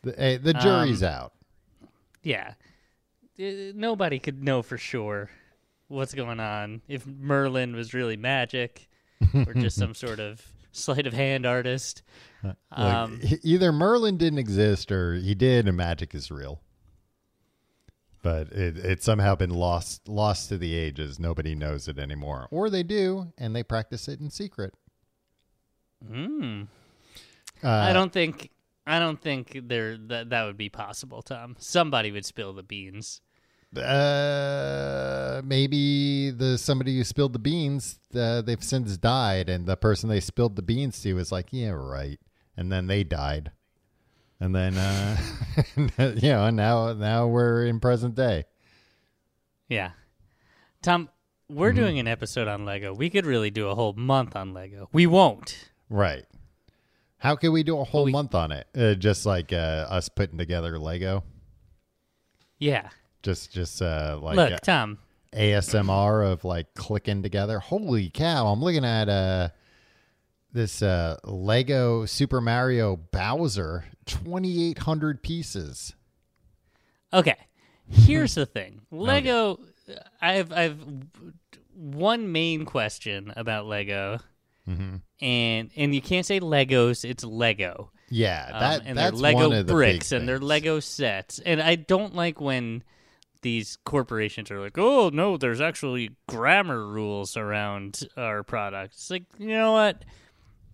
[0.03, 1.33] The, eh, the jury's Um, out.
[2.25, 2.55] Yeah.
[3.39, 5.31] Uh, Nobody could know for sure
[5.89, 8.89] what's going on if Merlin was really magic
[9.33, 10.45] or just some sort of
[10.77, 12.03] sleight of hand artist.
[12.43, 16.61] Look, Um, e- either Merlin didn't exist or he did, and magic is real.
[18.23, 21.19] But it it's somehow been lost lost to the ages.
[21.21, 24.75] Nobody knows it anymore, or they do, and they practice it in secret.
[26.05, 26.67] mm.
[27.63, 28.51] Uh, I don't think.
[28.87, 31.57] I don't think there that that would be possible, Tom.
[31.59, 33.21] Somebody would spill the beans.
[33.75, 40.09] Uh, maybe the somebody who spilled the beans, uh, they've since died, and the person
[40.09, 42.19] they spilled the beans to was like, "Yeah, right,"
[42.57, 43.53] and then they died,
[44.41, 45.17] and then uh,
[45.99, 48.45] you know, now now we're in present day.
[49.69, 49.91] Yeah.
[50.83, 51.09] Tom,
[51.49, 51.77] we're Mm-hmm.
[51.81, 52.95] doing an episode on Lego.
[52.95, 54.89] We could really do a whole month on Lego.
[54.93, 55.71] We won't.
[55.91, 56.25] Right?
[57.19, 58.67] How can we do a whole we- month on it?
[58.77, 61.25] Uh, just like uh, us putting together Lego,
[62.59, 62.91] Yeah.
[63.27, 64.99] Just just uh, like Look, uh, Tom.
[65.35, 67.59] ASMR of like clicking together.
[67.59, 68.47] Holy cow!
[68.47, 69.49] I'm looking at uh
[70.53, 75.95] this uh, Lego Super Mario Bowser, 2,800 pieces.
[77.13, 77.37] Okay.
[77.89, 78.81] Here's the thing.
[78.91, 79.59] Lego
[80.23, 80.79] I've I've
[81.75, 84.21] one main question about Lego.
[84.69, 84.97] Mm-hmm.
[85.21, 87.91] And and you can't say Legos, it's Lego.
[88.09, 90.39] Yeah, Um, that and that's they're Lego one of the bricks and they're.
[90.39, 91.41] Lego sets.
[91.41, 92.83] And I don't like when
[93.43, 99.25] these corporations are like, "Oh no, there's actually grammar rules around our products." It's like,
[99.39, 100.05] you know what?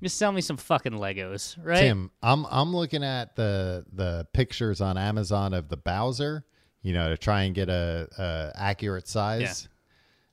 [0.02, 1.78] Just sell me some fucking Legos, right?
[1.78, 6.44] Tim, I'm I'm looking at the the pictures on Amazon of the Bowser,
[6.82, 9.68] you know, to try and get a, a accurate size.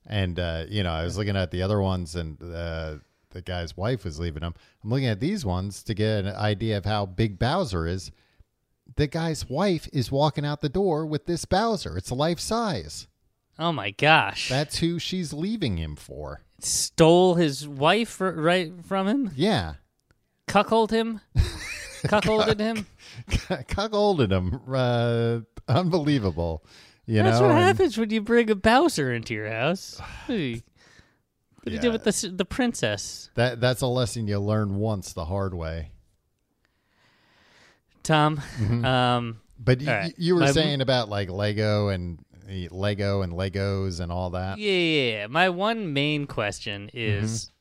[0.08, 2.96] And uh, you know, I was looking at the other ones, and uh,
[3.30, 4.56] the guy's wife was leaving them.
[4.84, 8.12] I'm looking at these ones to get an idea of how big Bowser is.
[9.00, 11.98] The guy's wife is walking out the door with this Bowser.
[11.98, 13.08] It's life size.
[13.58, 14.50] Oh my gosh!
[14.50, 16.42] That's who she's leaving him for.
[16.60, 19.32] Stole his wife r- right from him.
[19.38, 19.76] Yeah,
[20.50, 21.22] Cuckold him.
[22.04, 22.88] Cuckolded him.
[23.30, 24.60] cuckolded him.
[24.70, 25.40] Uh,
[25.74, 26.66] unbelievable.
[27.06, 30.02] You That's know, what and- happens when you bring a Bowser into your house.
[30.28, 30.62] Hey,
[31.56, 35.14] What do you do with the the princess, That that's a lesson you learn once
[35.14, 35.92] the hard way.
[38.10, 38.42] Tom?
[38.86, 40.14] Um, But you, right.
[40.18, 42.20] you were My- saying about like Lego and
[42.72, 44.58] Lego and Legos and all that.
[44.58, 45.28] yeah, yeah, yeah.
[45.28, 47.52] My one main question is: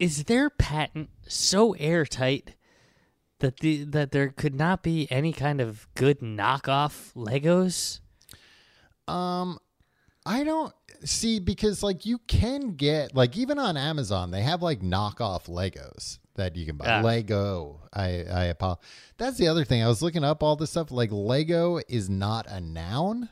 [0.00, 2.54] Is their patent so airtight
[3.38, 8.00] that the that there could not be any kind of good knockoff Legos?
[9.06, 9.58] Um,
[10.24, 14.80] I don't see because like you can get like even on Amazon they have like
[14.80, 16.86] knockoff Legos that you can buy.
[16.86, 17.00] Ah.
[17.00, 17.80] Lego.
[17.92, 18.84] I I apologize.
[19.18, 19.82] That's the other thing.
[19.82, 20.90] I was looking up all this stuff.
[20.90, 23.28] Like Lego is not a noun.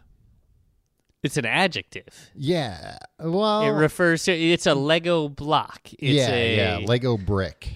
[1.22, 2.30] It's an adjective.
[2.34, 2.98] Yeah.
[3.18, 3.62] Well.
[3.62, 5.80] it refers to it's a Lego block.
[5.92, 6.30] It's yeah.
[6.30, 6.86] a, yeah.
[6.86, 7.72] Lego brick.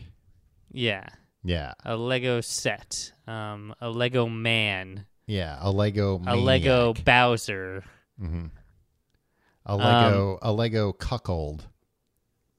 [0.70, 1.08] yeah.
[1.44, 1.72] Yeah.
[1.84, 5.56] a Lego set, um, a Lego man, Yeah.
[5.60, 6.20] A Lego.
[6.26, 7.04] a Lego maniac.
[7.04, 7.84] Bowser.
[9.64, 10.32] A Lego.
[10.32, 11.66] Um, a Lego cuckold.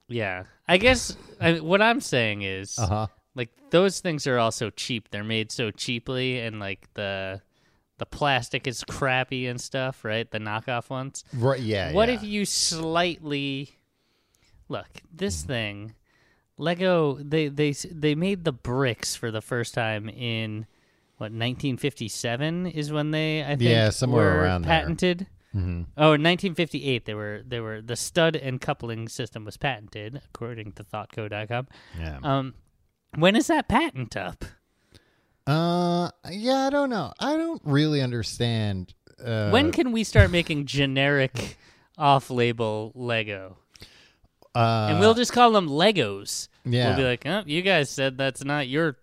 [0.10, 3.08] Yeah, I guess I, what I'm saying is Uh huh.
[3.36, 5.10] like those things are also cheap.
[5.12, 7.42] They're made so cheaply, and like the
[8.00, 10.30] the plastic is crappy and stuff, right?
[10.30, 11.24] The knockoff ones.
[11.34, 11.60] Right.
[11.62, 11.94] Yeah.
[11.94, 12.16] what yeah.
[12.16, 13.70] if you slightly
[14.68, 15.18] look Mm-hmm.
[15.18, 15.94] this thing?
[16.58, 20.66] Lego they they they made the bricks for the first time in
[21.18, 24.86] what 1957 is when they I think Yeah, somewhere around there.
[25.56, 25.88] Mhm.
[25.98, 30.74] Oh, in 1958 they were they were the stud and coupling system was patented according
[30.74, 31.68] to thoughtco.com.
[32.00, 32.20] Yeah.
[32.24, 32.54] Um
[33.16, 34.46] when is that patent up?
[35.48, 37.12] Uh, yeah, I don't know.
[37.20, 38.94] I don't really understand.
[39.24, 41.58] Uh, when can we start making generic
[41.98, 43.58] off-label Lego?
[44.56, 46.50] uh, and we'll just call them Legos.
[46.72, 48.98] Yeah, We'll be like, oh, you guys said that's not your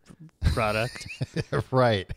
[0.53, 1.07] product.
[1.71, 2.11] right.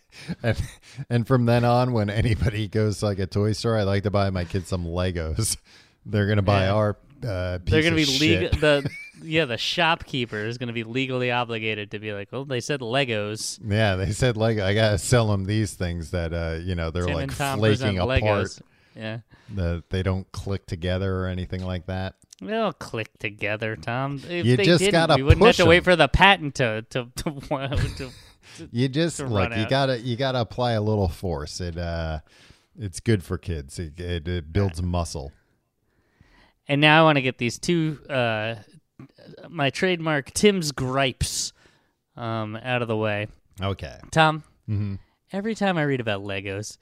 [0.43, 0.62] And
[1.09, 4.12] and from then on, when anybody goes to like a toy store, I like to
[4.12, 5.57] buy my kids some Legos.
[6.05, 6.73] They're gonna buy Yeah.
[6.73, 8.49] our uh, They're gonna be legal.
[8.59, 8.89] The
[9.23, 13.59] yeah, the shopkeeper is gonna be legally obligated to be like, well, they said Legos.
[13.63, 14.65] Yeah, they said Lego.
[14.65, 18.21] I gotta sell them these things that uh, you know, they're Tim like flaking apart.
[18.23, 18.62] Legos.
[18.95, 19.19] Yeah,
[19.55, 22.15] That they don't click together or anything like that.
[22.41, 24.21] They'll click together, Tom.
[24.30, 26.86] If You they just didn't, gotta we wouldn't have to wait for the patent to
[26.89, 27.32] to to.
[27.97, 28.10] to
[28.71, 29.49] You just to look.
[29.52, 29.69] You out.
[29.69, 31.60] gotta you gotta apply a little force.
[31.62, 32.19] It uh,
[32.78, 33.78] it's good for kids.
[33.80, 35.32] It, it, it builds muscle.
[36.67, 38.56] and now I want to get these two, uh,
[39.49, 41.52] my trademark Tim's gripes,
[42.15, 43.28] um, out of the way.
[43.62, 43.97] Okay.
[44.12, 44.95] Tom, Mm-hmm.
[45.34, 46.78] every time I read about Legos,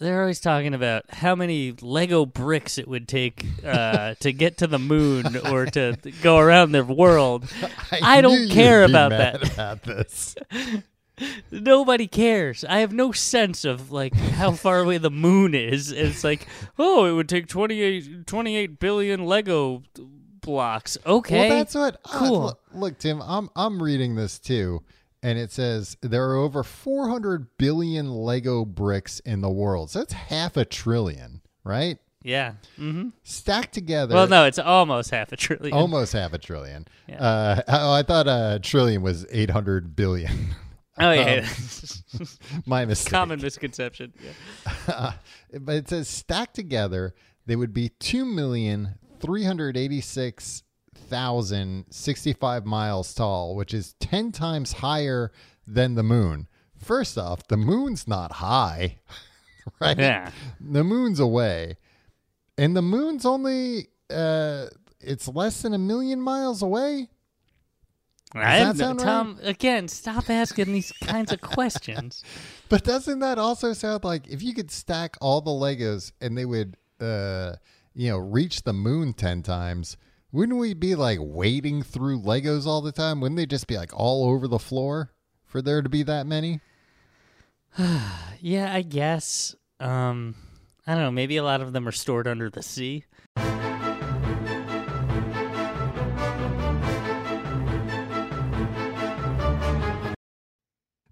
[0.00, 4.66] they're always talking about how many Lego bricks it would take uh, to get to
[4.66, 7.44] the moon or to go around the world.
[8.02, 9.52] I don't care about that.
[9.52, 10.34] About this.
[11.50, 12.64] Nobody cares.
[12.64, 15.92] I have no sense of like how far away the moon is.
[15.92, 16.46] It's like,
[16.78, 19.82] oh, it would take 28, 28 billion Lego
[20.40, 20.96] blocks.
[21.04, 21.48] Okay.
[21.50, 22.00] Well, that's what.
[22.06, 22.40] uh, Cool.
[22.40, 23.20] look, look, Tim.
[23.20, 24.82] I'm I'm reading this too,
[25.22, 29.90] and it says there are over 400 billion Lego bricks in the world.
[29.90, 31.98] So that's half a trillion, right?
[32.22, 32.52] yeah.
[32.78, 33.08] Mm-hmm.
[33.22, 34.14] Stacked together.
[34.14, 35.72] Well, no, it's almost half a trillion.
[35.72, 36.86] Almost half a trillion.
[37.08, 37.22] Yeah.
[37.22, 40.54] Uh, oh, I thought a trillion was 800 billion.
[40.98, 41.48] oh, yeah.
[42.66, 43.10] My mistake.
[43.10, 44.12] Common misconception.
[44.22, 45.12] Yeah.
[45.60, 47.14] but it says stacked together,
[47.46, 50.62] they would be two million three hundred eighty-six
[51.10, 55.30] thousand sixty-five miles tall, which is ten times higher
[55.66, 56.48] than the moon.
[56.78, 58.98] First off, the moon's not high,
[59.80, 59.98] right?
[59.98, 60.30] Yeah.
[60.60, 61.76] The moon's away,
[62.56, 64.66] and the moon's only uh,
[65.00, 67.08] it's less than a million miles away.
[68.32, 69.48] I that have no- sound right?
[69.48, 72.22] Again, stop asking these kinds of questions.
[72.68, 76.44] But doesn't that also sound like if you could stack all the Legos and they
[76.44, 77.54] would, uh,
[77.94, 79.96] you know, reach the moon 10 times,
[80.32, 83.20] wouldn't we be like wading through Legos all the time?
[83.20, 85.12] Wouldn't they just be like all over the floor
[85.44, 86.60] for there to be that many?
[88.42, 89.54] Yeah, I guess.
[89.80, 90.34] Um,
[90.86, 91.10] I don't know.
[91.10, 93.04] Maybe a lot of them are stored under the sea.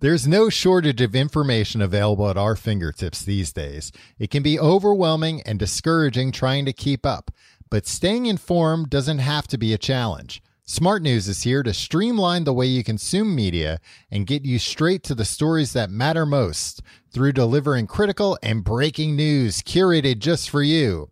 [0.00, 3.90] There's no shortage of information available at our fingertips these days.
[4.18, 7.32] It can be overwhelming and discouraging trying to keep up,
[7.70, 10.42] but staying informed doesn't have to be a challenge.
[10.64, 13.78] Smart News is here to streamline the way you consume media
[14.10, 19.16] and get you straight to the stories that matter most through delivering critical and breaking
[19.16, 21.10] news curated just for you.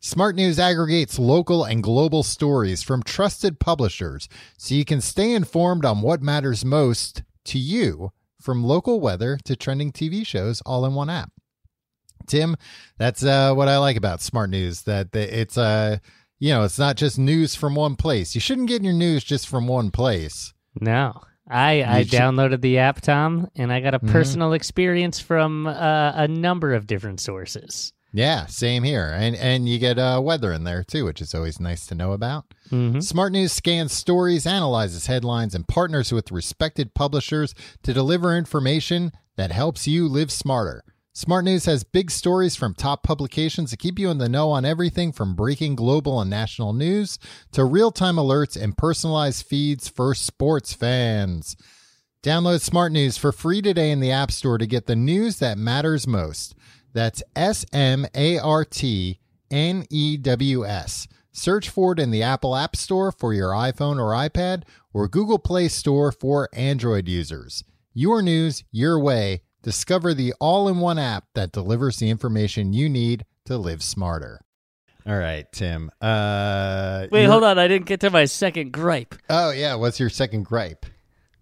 [0.00, 5.84] Smart News aggregates local and global stories from trusted publishers so you can stay informed
[5.84, 10.94] on what matters most to you from local weather to trending TV shows all in
[10.94, 11.30] one app.
[12.26, 12.56] Tim,
[12.98, 15.98] that's uh, what I like about Smart News that it's uh,
[16.38, 18.34] you know, it's not just news from one place.
[18.34, 20.52] You shouldn't get your news just from one place.
[20.80, 21.20] No.
[21.48, 24.10] I, I should- downloaded the app, Tom, and I got a Mhm.
[24.10, 27.92] personal experience from uh, a number of different sources.
[28.12, 29.12] Yeah, same here.
[29.14, 32.12] And and you get uh, weather in there too, which is always nice to know
[32.12, 32.46] about.
[32.70, 39.12] hmm Smart News scans stories, analyzes headlines, and partners with respected publishers to deliver information
[39.36, 40.82] that helps you live smarter.
[41.16, 44.66] Smart News has big stories from top publications to keep you in the know on
[44.66, 47.18] everything from breaking global and national news
[47.52, 51.56] to real time alerts and personalized feeds for sports fans.
[52.22, 55.56] Download Smart News for free today in the App Store to get the news that
[55.56, 56.54] matters most.
[56.92, 59.18] That's S M A R T
[59.50, 61.08] N E W S.
[61.32, 65.38] Search for it in the Apple App Store for your iPhone or iPad or Google
[65.38, 67.64] Play Store for Android users.
[67.94, 69.44] Your news, your way.
[69.66, 74.40] Discover the all in one app that delivers the information you need to live smarter.
[75.04, 75.90] All right, Tim.
[76.00, 77.58] Uh, Wait, hold on.
[77.58, 79.16] I didn't get to my second gripe.
[79.28, 79.74] Oh, yeah.
[79.74, 80.86] What's your second gripe?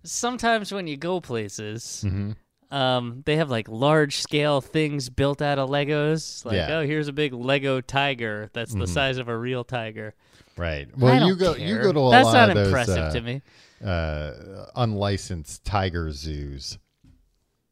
[0.04, 2.74] Sometimes when you go places, Mm-hmm.
[2.74, 6.46] um, they have like large scale things built out of Legos.
[6.46, 6.78] Like, Yeah.
[6.78, 8.88] oh, here's a big Lego tiger that's the Mhm.
[8.88, 10.14] size of a real tiger.
[10.56, 10.88] Right.
[10.88, 11.50] I Well, don't you go.
[11.56, 11.82] You care.
[11.82, 13.42] go to a That's lot not of those impressive uh, to me.
[13.84, 14.32] uh,
[14.76, 16.78] unlicensed tiger zoos.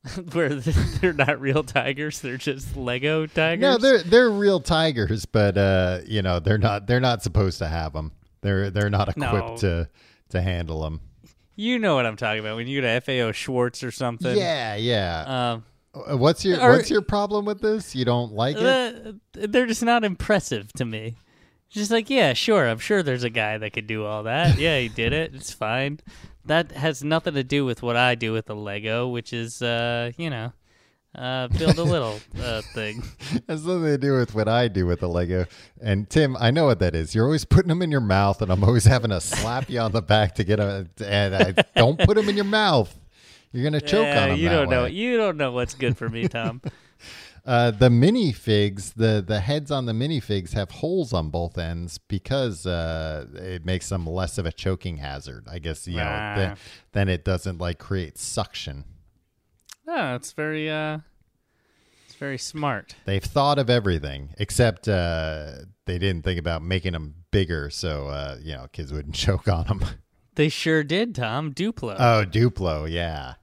[0.33, 0.49] Where
[1.01, 3.61] they're not real tigers, they're just Lego tigers.
[3.63, 7.69] No, they're they're real tigers, but uh, you know they're not they're not supposed to
[7.69, 8.13] have them.
[8.41, 9.57] They're they're not equipped No.
[9.59, 9.89] to
[10.31, 11.01] to handle them.
[11.55, 14.37] you know what I'm talking about when you go to FAO Schwarz or something.
[14.37, 15.53] Yeah, yeah.
[15.53, 17.95] Um, Uh, what's your Are- what's your problem with this?
[17.95, 18.65] You don't like it?
[18.65, 21.15] uh, they're just not impressive to me.
[21.69, 24.59] Just like, yeah, sure, I'm sure there's a guy that could do all that.
[24.59, 25.35] Yeah, he did it.
[25.35, 26.01] It's fine.
[26.45, 30.11] That has nothing to do with what I do with the Lego, which is, uh,
[30.17, 30.53] you know,
[31.15, 33.03] uh, build a little uh, thing.
[33.49, 35.45] Has nothing to do with what I do with the Lego.
[35.81, 37.15] And Tim, I know what that is.
[37.15, 39.93] You're always putting them in your mouth, and I'm always having to slap you on
[39.93, 40.89] the back to get a.
[41.05, 42.99] And I don't put them in your mouth.
[43.53, 44.39] You're gonna choke Yeah, on them.
[44.39, 44.87] you don't know.
[44.87, 46.63] You don't know what's good for me, Tom.
[47.45, 52.67] Uh, the minifigs, the the heads on the minifigs have holes on both ends because
[52.67, 55.47] uh, it makes them less of a choking hazard.
[55.51, 56.05] I guess you know.
[56.05, 56.35] Ah.
[56.37, 56.57] Then,
[56.93, 58.85] then it doesn't like create suction.
[59.89, 60.99] oh, it's very, uh,
[62.07, 62.95] it's very smart.
[63.07, 65.53] They've thought of everything except uh,
[65.87, 69.67] they didn't think about making them bigger so uh, you know kids wouldn't choke on
[69.67, 69.85] them.
[70.37, 71.53] They sure did, Tom.
[71.53, 71.97] Duplo.
[71.99, 73.35] oh, Duplo, yeah,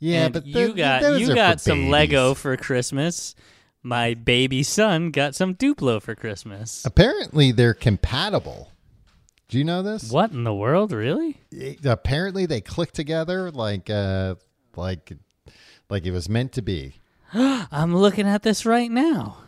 [0.00, 0.24] yeah.
[0.24, 1.92] And but you got you got some babies.
[1.92, 3.34] Lego for Christmas.
[3.82, 6.84] My baby son got some Duplo for Christmas.
[6.84, 8.72] Apparently, they're compatible.
[9.48, 10.10] Do you know this?
[10.10, 11.40] What in the world, really?
[11.50, 14.34] it- apparently they click together like uh
[14.76, 15.12] like
[15.88, 16.94] like it was meant to be
[17.34, 19.38] I'm looking at this right now.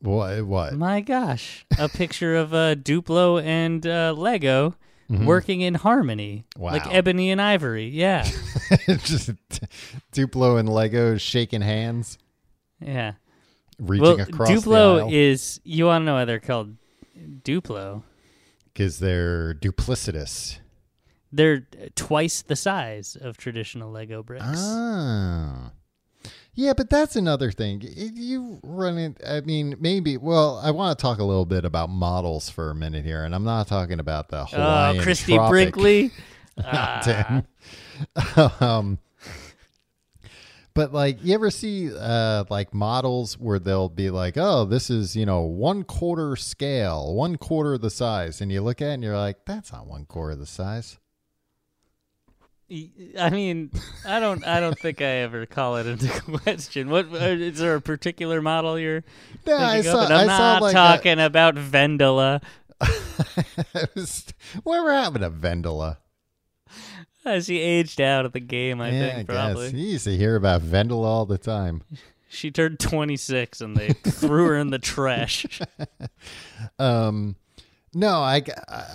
[0.00, 4.74] what what My gosh, a picture of uh, Duplo and uh, Lego
[5.08, 7.88] working in harmony, like ebony and ivory.
[7.88, 8.28] Yeah,
[8.86, 9.30] just
[10.12, 12.18] duplo and lego shaking hands
[12.86, 13.12] yeah.
[13.78, 16.76] reaching well, across Duplo is you want to know why they're called
[17.16, 18.02] Duplo?
[18.72, 20.58] because they're duplicitous
[21.30, 24.44] They're twice the size of traditional Lego bricks.
[24.46, 25.72] ah
[26.54, 31.00] yeah but that's another thing you run it i mean maybe well i want to
[31.02, 34.28] talk a little bit about models for a minute here and i'm not talking about
[34.28, 35.50] the Hawaiian Oh, Christie Tropic.
[35.74, 36.10] Brinkley.
[36.64, 37.42] Ah.
[38.60, 38.98] Um,
[40.74, 45.14] but like, you ever see uh, like models where they'll be like, "Oh, this is
[45.16, 49.02] you know one quarter scale, one quarter the size," and you look at it and
[49.02, 50.98] you're like, "That's not one quarter the size."
[53.18, 53.70] I mean,
[54.06, 54.46] I don't.
[54.46, 56.08] I don't think I ever call it into
[56.38, 56.88] question.
[56.88, 59.04] What uh, is there a particular model you're
[59.46, 60.04] Yeah, I saw.
[60.04, 60.10] of?
[60.10, 62.42] I'm I saw not like talking about Vendela.
[62.80, 62.86] A,
[64.62, 65.98] Whatever happened to Vendela?
[67.24, 68.80] Uh, she aged out of the game.
[68.80, 69.70] I yeah, think I probably.
[69.70, 69.78] guess.
[69.78, 71.82] You used to hear about Vendela all the time.
[72.28, 75.60] She turned 26 and they threw her in the trash.
[76.78, 77.36] Um,
[77.94, 78.42] no, I,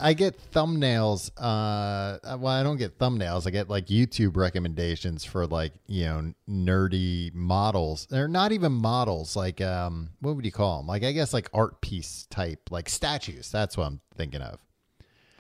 [0.02, 1.30] I get thumbnails.
[1.38, 3.46] Uh, well, I don't get thumbnails.
[3.46, 8.08] I get like YouTube recommendations for like you know nerdy models.
[8.10, 9.36] They're not even models.
[9.36, 10.88] Like um, what would you call them?
[10.88, 13.52] Like I guess like art piece type, like statues.
[13.52, 14.60] That's what I'm thinking of.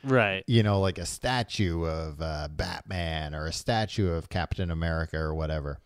[0.03, 0.43] right.
[0.47, 5.33] You know, like a statue of uh, Batman or a statue of Captain America or
[5.33, 5.79] whatever.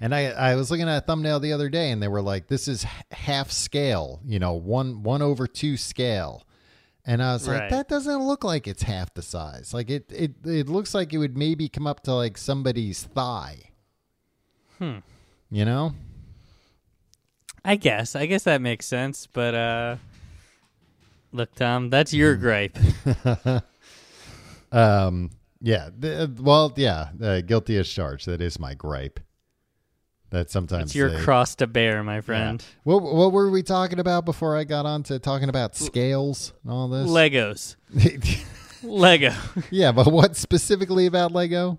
[0.00, 2.48] And I, I was looking at a thumbnail the other day, and they were like,
[2.48, 6.46] "This is half scale, you know, one one over two scale."
[7.06, 9.72] And I was like, "That doesn't look like it's half the size.
[9.72, 13.70] Like it, it, it looks like it would maybe come up to like somebody's thigh."
[14.78, 14.98] Hmm.
[15.50, 15.94] You know?
[17.64, 18.14] I guess.
[18.16, 19.26] I guess that makes sense.
[19.26, 19.96] But uh,
[21.32, 22.40] look, Tom, that's your Hmm.
[22.40, 22.78] gripe.
[24.72, 25.30] Um.
[25.60, 25.90] Yeah.
[26.00, 27.08] th- well, yeah.
[27.20, 28.26] Uh, guilty as charged.
[28.26, 29.18] That is my gripe.
[30.30, 32.64] That sometimes It's your they- cross to bear, my friend.
[32.84, 36.72] What what were we talking about before I got on to talking about scales and
[36.72, 37.08] all this?
[37.08, 37.76] Legos.
[38.82, 39.32] Lego.
[39.70, 41.78] yeah, but what specifically about Lego?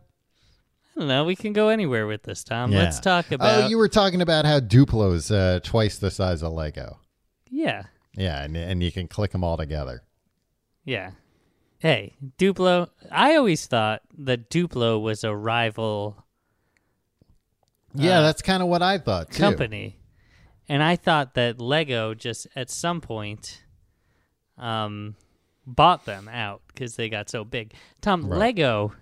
[0.96, 1.24] I don't know.
[1.24, 2.72] We can go anywhere with this, Tom.
[2.72, 2.80] Yeah.
[2.80, 3.64] Let's talk about.
[3.64, 7.00] Oh, you were talking about how Duplo's uh, twice the size of Lego.
[7.50, 7.84] Yeah.
[8.14, 10.04] Yeah, and and you can click them all together.
[10.84, 11.12] Yeah.
[11.80, 12.90] Hey, Duplo.
[13.10, 16.26] I always thought that Duplo was a rival
[17.94, 19.42] Yeah, Uh, that's kind of what I thought too.
[19.42, 19.98] company.
[20.70, 23.64] And I thought that Lego just at some point
[24.58, 25.16] um,
[25.66, 27.74] bought them out because they got so big.
[28.02, 28.38] Tom, Right.
[28.40, 28.94] Lego,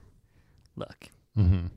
[0.75, 1.67] look, hmm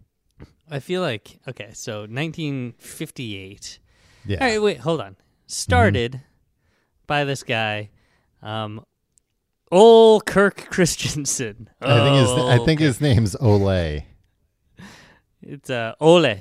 [0.71, 3.79] I feel like, okay, so 1958.
[4.25, 5.17] Yeah, All right, wait, hold on.
[5.47, 6.23] Started
[7.07, 7.91] by this guy,
[8.43, 8.83] um,
[9.71, 11.69] old Kirk Christiansen.
[11.83, 14.07] I think his I Oh, think his name's Ole.
[15.43, 16.37] it's uh, Ole.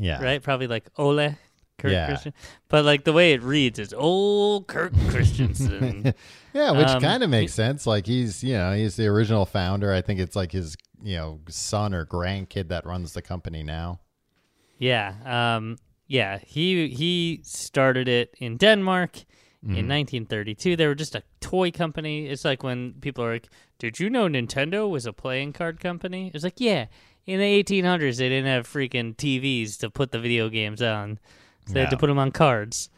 [0.00, 0.42] Yeah, right?
[0.42, 1.34] Probably like Ole
[1.78, 2.06] Kirk Yeah.
[2.06, 2.32] Christian.
[2.68, 6.14] But like the way it reads is old Kirk Christiansen.
[6.52, 7.86] Yeah, which Um, kind of makes sense.
[7.86, 9.92] Like he's, you know, he's the original founder.
[9.92, 14.00] I think it's like his, you know, son or grandkid that runs the company now.
[14.78, 15.14] yeah.
[15.54, 15.76] Um
[16.08, 19.18] yeah, he he started it in Denmark
[19.62, 20.74] in 1932.
[20.74, 22.26] They were just a toy company.
[22.26, 23.48] It's like when people are like,
[23.78, 26.86] "Did you know Nintendo was a playing card company?" It's like, "Yeah,
[27.32, 31.18] in the 1800s they didn't have freaking TVs to put the video games on.
[31.66, 32.90] So they had to put them on cards."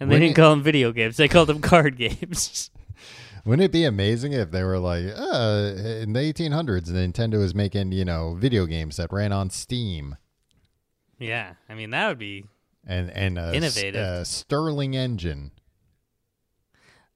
[0.00, 1.16] And they Wouldn't didn't call them video games.
[1.16, 2.70] They called them card games.
[3.44, 7.92] Wouldn't it be amazing if they were like, uh, in the 1800s, Nintendo was making,
[7.92, 10.16] you know, video games that ran on Steam
[11.18, 12.44] yeah, I mean that would be
[12.86, 14.00] and and a, Innovative.
[14.00, 15.50] a Stirling engine.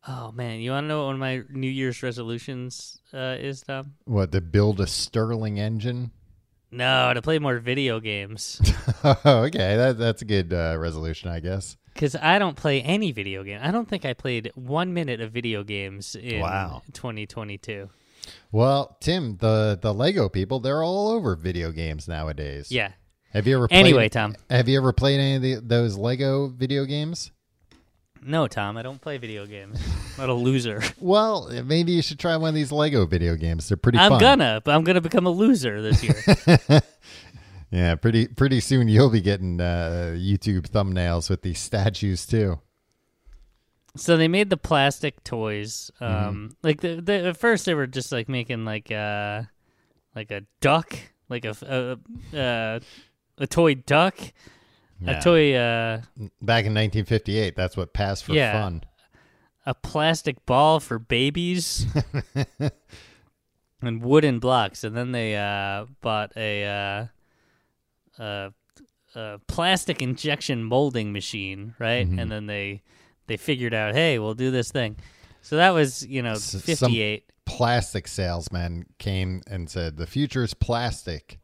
[0.06, 3.62] Oh man, you want to know what one of my New Year's resolutions uh, is,
[3.62, 3.94] Tom?
[4.04, 6.10] What to build a Stirling engine?
[6.72, 8.60] No, to play more video games.
[9.04, 11.76] okay, that that's a good uh, resolution, I guess.
[11.92, 13.60] Because I don't play any video game.
[13.62, 16.80] I don't think I played one minute of video games in Wow.
[16.94, 17.90] 2022.
[18.50, 22.72] Well, Tim, the the Lego people, they're all over video games nowadays.
[22.72, 22.92] Yeah.
[23.32, 24.34] Have you ever played, Anyway, Tom.
[24.50, 27.30] Have you ever played any of the, those Lego video games?
[28.24, 29.80] No, Tom, I don't play video games.
[29.84, 30.80] I'm not a loser.
[31.00, 33.68] Well, maybe you should try one of these Lego video games.
[33.68, 34.20] They're pretty I'm fun.
[34.20, 36.80] gonna, but I'm gonna become a loser this year.
[37.70, 42.60] Yeah, pretty pretty soon you'll be getting uh, YouTube thumbnails with these statues too.
[43.96, 45.90] so they made the plastic toys.
[45.98, 46.28] Mm-hmm.
[46.28, 49.48] Um, like the, the at first they were just like making like a
[50.14, 50.98] like a duck,
[51.30, 51.56] like a
[52.34, 52.80] a, uh,
[53.38, 54.18] a toy duck,
[55.04, 55.18] Yeah.
[55.18, 55.96] a toy uh
[56.40, 58.52] Back in 1958, that's what passed for Yeah.
[58.62, 58.84] fun.
[59.66, 61.86] a plastic ball for babies
[63.82, 66.64] and wooden blocks and then they uh, bought a,
[68.18, 68.52] uh, a,
[69.14, 72.20] a plastic injection molding machine right Mhm.
[72.20, 72.82] and then they
[73.26, 74.96] they figured out hey we'll do this thing
[75.42, 80.44] so that was you know S- some- 58 Plastic salesman came and said, "The future
[80.44, 81.38] is plastic."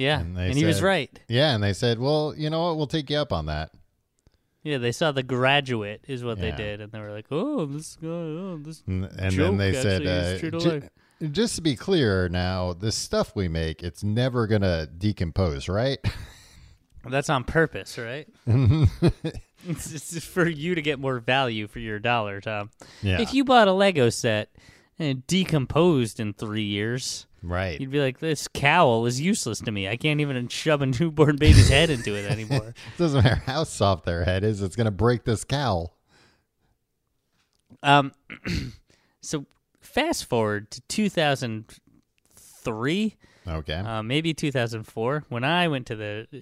[0.00, 2.76] Yeah and and, he was right Yeah, and they said, "Well, you know what?
[2.76, 3.70] We'll take you up on that."
[4.62, 6.50] yeah they saw the graduate is what Yeah.
[6.50, 9.72] they did and they were like oh this guy oh this And, and then they
[9.72, 10.88] said, uh, true to life."
[11.32, 15.98] "Just to be clear, now the stuff we make, it's never gonna decompose, right?"
[17.08, 18.28] That's on purpose, right?
[18.46, 22.70] it's, it's for you to get more value for your dollar, Tom.
[23.02, 23.20] yeah.
[23.20, 24.50] If you bought a Lego set
[24.98, 27.26] and it decomposed in three years.
[27.42, 27.80] Right.
[27.80, 29.88] You'd be like, this cowl is useless to me.
[29.88, 32.74] I can't even shove a newborn baby's head into it anymore.
[32.94, 35.96] It doesn't matter how soft their head is, it's going to break this cowl.
[37.82, 38.12] Um,
[39.22, 39.46] so
[39.80, 43.16] fast forward to 2003,
[43.48, 43.72] Okay.
[43.74, 46.36] uh, maybe 2004, when I went to the uh,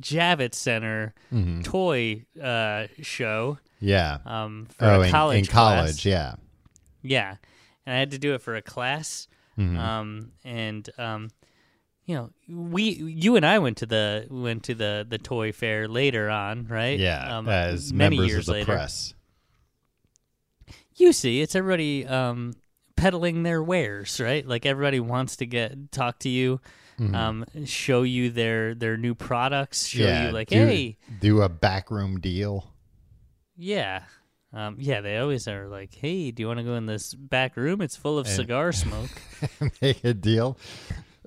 [0.00, 1.62] Javits Center Mm-hmm.
[1.62, 4.18] toy uh, show yeah.
[4.26, 5.80] um, for Oh, in, college in class.
[5.80, 6.34] college, yeah.
[7.02, 7.36] Yeah,
[7.86, 9.26] and I had to do it for a class.
[9.62, 9.78] Mhm.
[9.78, 11.30] Um, and um,
[12.04, 15.86] you know, we you and I went to the went to the the toy fair
[15.88, 16.98] later on, right?
[16.98, 17.38] yeah.
[17.38, 18.72] um, as many members years of the later.
[18.72, 19.14] press.
[20.96, 22.54] You see, it's everybody um
[22.96, 24.46] peddling their wares, right?
[24.46, 26.60] Like everybody wants to get talk to you,
[27.14, 30.08] um, show you their their new products, show Mm-hmm.
[30.08, 30.26] yeah.
[30.26, 32.72] you like, do, hey, Do a backroom deal.
[33.56, 34.02] yeah.
[34.54, 37.56] Um, yeah, they always are like, "Hey, do you want to go in this back
[37.56, 37.80] room?
[37.80, 39.10] It's full of And- cigar smoke."
[39.82, 40.58] Make a deal.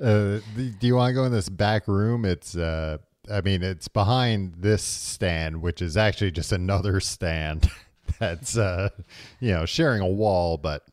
[0.02, 2.26] Uh, do you want to go in this back room?
[2.26, 2.98] It's, uh,
[3.32, 7.70] I mean, it's behind this stand, which is actually just another stand
[8.20, 8.90] that's, uh,
[9.40, 10.84] you know, sharing a wall, but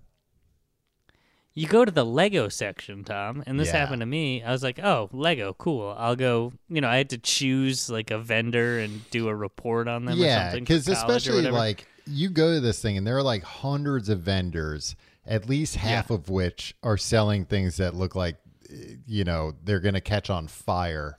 [1.55, 3.77] You go to the Lego section, Tom, and this Yeah.
[3.81, 4.43] happened to me.
[4.43, 5.95] I was like, "Oh, Lego, cool.
[5.99, 9.87] I'll go." You know, I had to choose like a vendor and do a report
[9.87, 10.17] on them.
[10.17, 14.21] yeah, because especially like you go to this thing and there are like hundreds of
[14.21, 14.97] vendors,
[15.27, 18.37] at least half of which are selling things that look like,
[18.71, 21.19] eh, you know, they're going to catch on fire.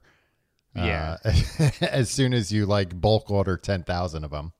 [0.76, 1.18] Yeah.
[1.24, 1.32] uh,
[1.82, 4.54] as soon as you like bulk order ten thousand of them.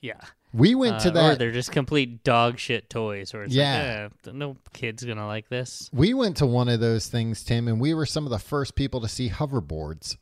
[0.00, 0.20] yeah,
[0.54, 1.38] We went Uh, to or that.
[1.40, 3.34] they're just complete dog shit toys.
[3.34, 4.08] Or it's Yeah.
[4.24, 5.90] like, eh, no kid's gonna like this.
[5.92, 8.76] We went to one of those things, Tim, and we were some of the first
[8.76, 10.16] people to see hoverboards.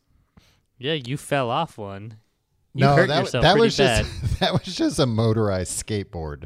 [0.79, 2.17] Yeah, you fell off one.
[2.77, 4.05] You no, hurt that, yourself that was bad.
[4.05, 6.45] just that was just a motorized skateboard.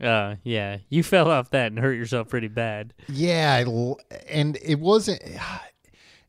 [0.00, 2.94] Uh, yeah, you fell off that and hurt yourself pretty bad.
[3.08, 3.94] Yeah, I
[4.28, 5.22] and it wasn't.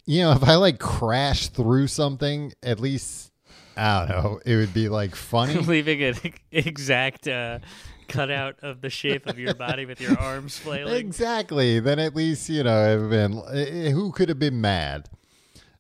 [0.06, 3.32] You know, if I like crashed through something, at least
[3.78, 5.54] I don't know, it would be like funny.
[5.60, 6.16] Leaving an
[6.52, 7.60] exact uh,
[8.08, 10.96] cutout of the shape of your body with your arms flailing.
[11.06, 11.80] exactly.
[11.80, 15.10] Then at least you know, it would have been eh, who could have been mad.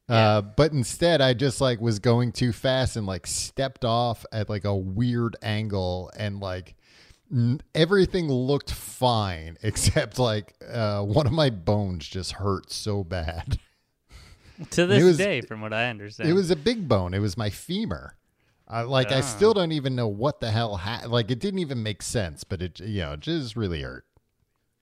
[0.09, 4.49] Uh, but instead, I just like was going too fast and like stepped off at
[4.49, 6.75] like a weird angle and like
[7.31, 13.59] n- everything looked fine except like uh, one of my bones just hurt so bad.
[14.71, 17.13] To this was- day, from what I understand, It was a big bone.
[17.13, 18.17] It was my femur.
[18.67, 19.21] I, like I Ah.
[19.21, 20.75] still don't even know what the hell.
[20.75, 24.03] Ha- like it didn't even make sense, but it you know it just really hurt.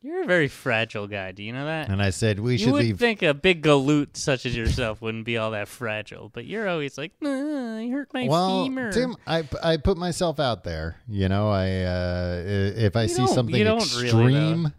[0.01, 1.31] You're a very fragile guy.
[1.31, 1.89] Do you know that?
[1.89, 2.99] And I said we you should would leave.
[2.99, 6.97] think a big galoot such as yourself wouldn't be all that fragile, but you're always
[6.97, 8.91] like, "Uh, I hurt my well, femur.
[8.91, 10.97] Tim, I I put myself out there.
[11.07, 14.71] You know, I uh, if I see don't- something don't extreme, really,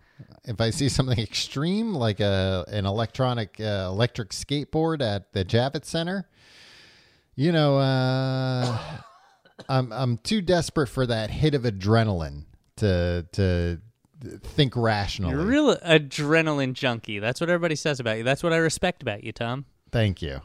[0.44, 5.86] if I see something extreme like a an electronic uh, electric skateboard at the Javits
[5.86, 6.28] Center,
[7.34, 8.78] you know, uh,
[9.68, 12.44] I'm I'm too desperate for that hit of adrenaline
[12.76, 13.80] to to
[14.42, 15.32] think rationally.
[15.32, 17.18] You're a real adrenaline junkie.
[17.18, 18.24] That's what everybody says about you.
[18.24, 19.64] That's what I respect about you, Tom.
[19.92, 20.40] Thank you.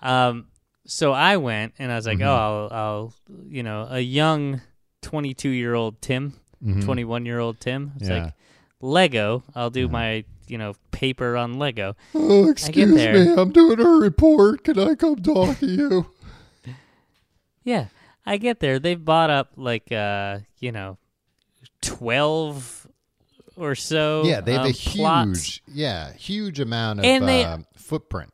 [0.00, 0.46] Um,
[0.86, 2.26] so I went and I was like, Mm-hmm.
[2.28, 3.14] oh, I'll, I'll,
[3.48, 4.60] you know, a young
[5.02, 6.34] 22 year old Tim,
[6.82, 7.92] 21 year old Tim.
[7.96, 8.12] It's Mm-hmm.
[8.14, 8.24] Yeah.
[8.24, 8.34] like
[8.80, 9.42] Lego.
[9.54, 11.94] I'll do my, you know, paper on Lego.
[12.14, 14.64] Oh, excuse me, I'm doing a report.
[14.64, 16.06] Can I come talk to you?
[17.64, 17.86] Yeah,
[18.26, 18.80] I get there.
[18.80, 20.98] They've bought up like, uh, you know,
[21.82, 22.86] 12
[23.56, 24.22] or so.
[24.24, 28.32] Yeah, they have um, a plots, huge, yeah, huge amount of And they- uh, footprint.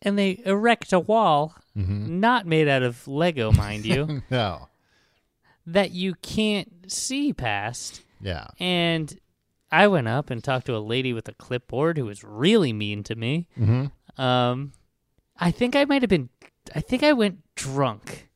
[0.00, 2.20] and they erect a wall, Mm-hmm.
[2.20, 4.68] not made out of Lego, mind you, No,
[5.66, 8.02] that you can't see past.
[8.20, 9.18] yeah, And
[9.70, 13.02] I went up and talked to a lady with a clipboard who was really mean
[13.04, 13.48] to me.
[13.58, 13.86] mm-hmm.
[14.22, 14.72] Um,
[15.38, 16.28] I think I might have been.
[16.74, 18.28] I think I went drunk.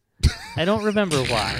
[0.56, 1.54] I don't remember why.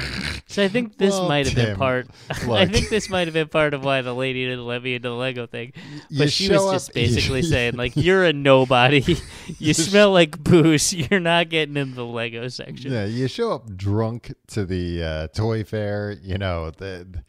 [0.48, 2.09] So I think this Well, might have been part.
[2.30, 5.11] I think this might have been part of why the lady didn't let me into
[5.11, 5.72] the Lego thing.
[6.09, 9.18] You But she was just up- basically saying like, "You're a nobody.
[9.59, 10.94] you smell like booze.
[10.94, 15.26] You're not getting in the Lego section." yeah, you show up drunk to the uh,
[15.28, 16.16] toy fair.
[16.22, 17.22] You know the.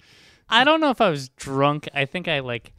[0.50, 1.90] I don't know if I was drunk.
[1.94, 2.72] I think I like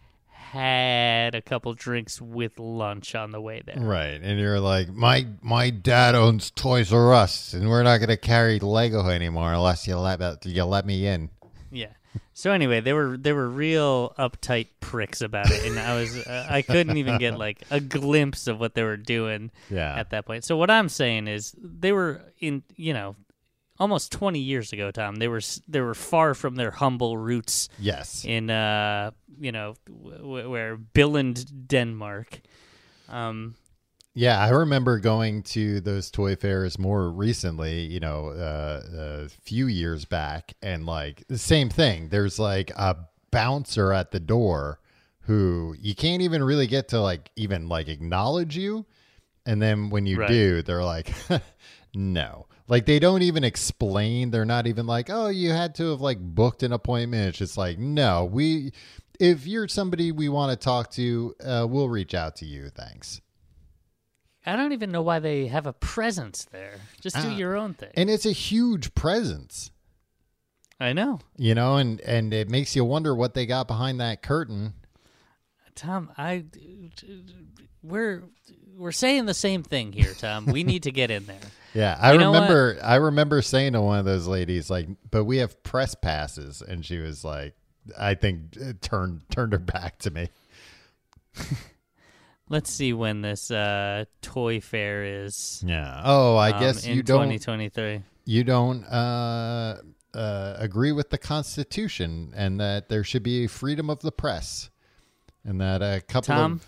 [0.53, 3.77] had a couple drinks with lunch on the way there.
[3.79, 8.09] Right, and you're like, my my dad owns Toys R Us, and we're not going
[8.09, 11.31] to carry Lego anymore unless you let you let me in.
[11.71, 11.89] Yeah.
[12.33, 16.47] So anyway, they were they were real uptight pricks about it, and I was uh,
[16.49, 19.95] I couldn't even get like a glimpse of what they were doing Yeah.
[19.97, 20.45] at that point.
[20.45, 23.17] So what I'm saying is they were in you know
[23.81, 25.17] almost 20 years ago, Tom.
[25.17, 28.25] They were they were far from their humble roots Yes.
[28.25, 29.11] in uh
[29.41, 32.41] you know w- where Billund, Denmark.
[33.09, 33.55] Um,
[34.15, 38.83] Yeah, I remember going to those toy fairs more recently, you know, uh,
[39.25, 42.09] a few years back, and like the same thing.
[42.09, 42.97] There's like a
[43.31, 44.81] bouncer at the door
[45.29, 48.87] who you can't even really get to like even like acknowledge you.
[49.47, 50.29] And then when you Right.
[50.29, 51.13] do, they're like,
[51.95, 52.47] no.
[52.69, 54.31] Like they don't even explain.
[54.31, 57.29] They're not even like, oh, you had to have like booked an appointment.
[57.31, 58.73] It's just like, no, we,
[59.19, 62.69] if you're somebody we want to talk to, uh, we'll reach out to you.
[62.69, 63.21] Thanks.
[64.47, 66.75] I don't even know why they have a presence there.
[67.01, 67.37] Just do Ah.
[67.37, 67.91] your own thing.
[67.97, 69.71] and it's a huge presence
[70.81, 71.19] I know.
[71.37, 74.75] you know and and it makes you wonder what they got behind that curtain
[75.75, 76.45] Tom, I
[77.83, 78.25] we're
[78.77, 80.47] we're saying the same thing here, Tom.
[80.47, 81.37] we need to get in there.
[81.75, 85.25] yeah i You know remember i remember saying to one of those ladies like but
[85.25, 87.55] we have press passes and she was like
[87.99, 90.29] i think uh, turned turned her back to me
[92.51, 95.63] Let's see when this uh, toy fair is.
[95.67, 98.03] yeah oh i um, guess in you don't 2023.
[98.25, 99.77] you don't uh
[100.15, 104.71] uh, agree with the Constitution and that there should be freedom of the press,
[105.45, 106.67] and that a couple Tom, of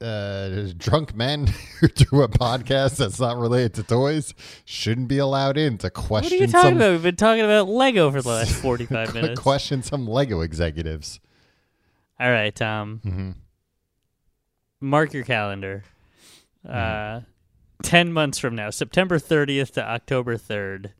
[0.00, 1.46] uh, drunk men
[1.80, 4.34] who do a podcast that's not related to toys
[4.64, 6.32] shouldn't be allowed in to question.
[6.38, 6.90] what are you talking some about?
[6.92, 9.40] We've been talking about Lego for the last 45 minutes.
[9.40, 11.20] question some Lego executives.
[12.20, 13.00] All right, Tom.
[13.02, 13.30] hmm
[14.80, 15.84] Mark your calendar.
[16.66, 17.18] Mm-hmm.
[17.18, 17.20] Uh,
[17.82, 20.92] 10 months from now, September 30th to October 3rd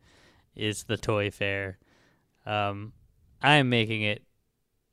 [0.55, 1.79] is the toy fair.
[2.47, 2.93] Um,
[3.43, 4.23] I am making it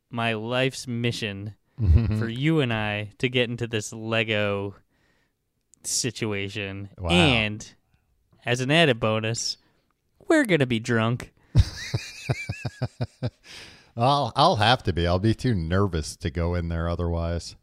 [0.09, 2.19] my life's mission Mm-hmm.
[2.19, 4.75] for you and I to get into this Lego
[5.83, 6.89] situation.
[6.99, 7.09] Wow.
[7.09, 7.73] And
[8.45, 9.57] as an added bonus,
[10.27, 11.33] we're going to be drunk.
[13.95, 15.05] I'll I'll have to be.
[15.05, 17.55] I'll be too nervous to go in there otherwise.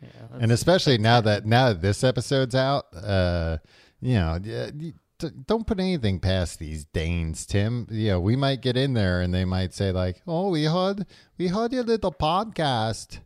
[0.00, 0.08] Yeah,
[0.40, 3.58] and especially now that now that this episode's out, uh,
[4.00, 7.86] you know, y- y- d- don't put anything past these Danes, Tim.
[7.90, 11.06] You know, we might get in there and they might say like, "Oh, we heard
[11.38, 13.20] we heard your little podcast,"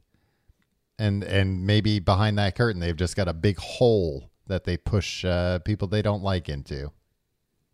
[0.99, 5.25] and and maybe behind that curtain they've just got a big hole that they push
[5.25, 6.93] uh, people they don't like into.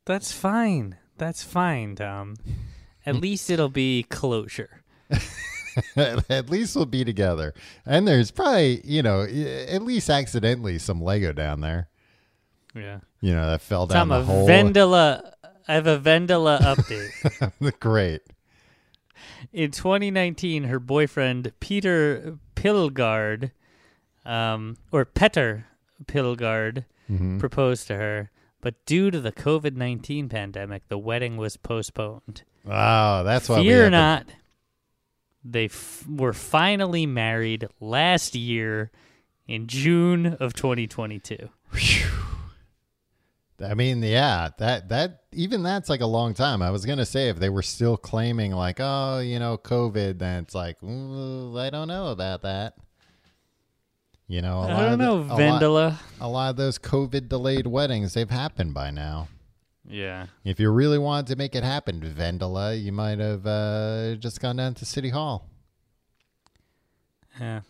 [0.05, 0.97] That's fine.
[1.19, 2.37] That's fine, Tom.
[3.05, 4.83] At least it'll be closure.
[5.97, 7.55] at least we'll be together.
[7.87, 11.89] And there's probably you know at least accidentally some Lego down there.
[12.75, 13.01] Yeah.
[13.21, 14.49] You know that fell down Tom, the a hole.
[14.49, 15.33] Vendela.
[15.69, 17.53] I have a Vendela update.
[17.81, 18.23] Great.
[19.53, 23.51] In 2019, her boyfriend Peter Pilgard,
[24.25, 25.67] um, or Petter
[26.07, 27.41] Pilgard, Mhm.
[27.41, 32.43] proposed to her, but due to the COVID 19 pandemic, the wedding was postponed.
[32.65, 34.27] Wow, that's why we Fear had to- not,
[35.45, 38.93] they f- were finally married last year
[39.49, 41.49] in June of 2022.
[43.65, 46.63] I mean, yeah, that that even that's like a long time.
[46.63, 50.43] I was gonna say if they were still claiming like, oh, you know, COVID, then
[50.45, 52.75] it's like, "Ooh, I don't know about that.
[54.29, 55.99] You know, a I lot don't of the- know, a lot- Vendela.
[56.21, 59.29] a lot of those COVID delayed weddings, they've happened by now.
[59.87, 60.27] Yeah.
[60.45, 64.57] If you really wanted to make it happen, Vendela, you might have uh, just gone
[64.57, 65.49] down to City Hall.
[67.41, 67.61] Yeah.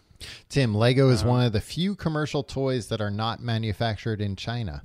[0.49, 1.31] Tim, Lego is Uh-huh.
[1.31, 4.83] one of the few commercial toys that are not manufactured in China.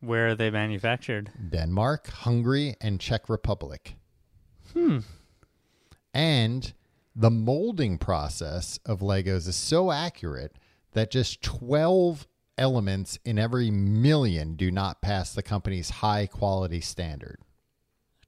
[0.00, 1.30] Where are they manufactured?
[1.50, 3.96] Denmark, Hungary, and Czech Republic.
[4.72, 4.98] Hmm.
[6.12, 6.72] And
[7.14, 10.56] the molding process of Legos is so accurate
[10.92, 12.26] that just 12
[12.58, 17.38] elements in every million do not pass the company's high quality standard.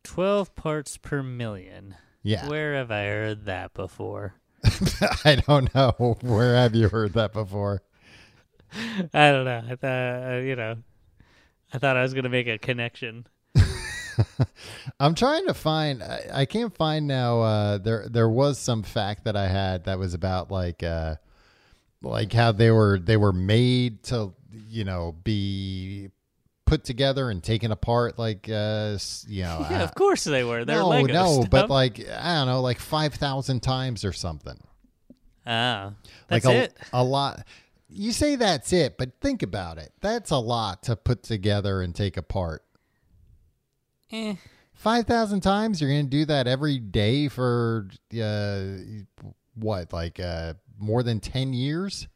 [0.04, 1.94] 12 parts per million.
[2.22, 2.48] Yeah.
[2.48, 4.34] Where have I heard that before?
[5.24, 6.16] I don't know.
[6.22, 7.82] Where have you heard that before?
[9.14, 9.62] I don't know.
[9.68, 10.76] I thought, uh, you know,
[11.72, 13.26] I thought I was going to make a connection.
[15.00, 16.02] I'm trying to find.
[16.02, 17.40] I, I can't find now.
[17.40, 21.16] Uh, there, there was some fact that I had that was about like, uh,
[22.02, 24.32] like how they were they were made to,
[24.68, 26.10] you know, be
[26.64, 28.18] put together and taken apart.
[28.18, 30.64] Like, uh, you know, Yeah, uh, of course they were.
[30.64, 31.50] They're no, Lego no, stuff.
[31.50, 34.58] but like I don't know, like five thousand times or something.
[35.46, 35.92] ah,
[36.28, 36.76] that's like a, it.
[36.92, 37.44] a lot.
[37.88, 39.92] You say that's it, but think about it.
[40.00, 42.62] That's a lot to put together and take apart.
[44.12, 44.34] Eh,
[44.74, 45.80] Five thousand times.
[45.80, 47.88] You're going to do that every day for
[48.22, 48.66] uh,
[49.54, 52.08] what, like uh, more than ten years?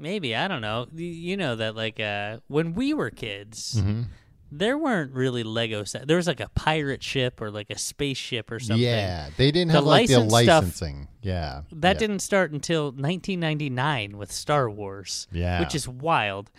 [0.00, 0.86] maybe I don't know.
[0.94, 4.02] You know that like uh, when we were kids, Mm-hmm.
[4.50, 6.06] There weren't really Lego sets.
[6.06, 8.82] There was like a pirate ship or like a spaceship or something.
[8.82, 11.08] Yeah, they didn't The have like the licensed stuff- licensing.
[11.22, 11.98] yeah, That yeah.
[11.98, 15.26] didn't start until 1999 with Star Wars.
[15.32, 15.60] Yeah.
[15.60, 16.50] Which is wild.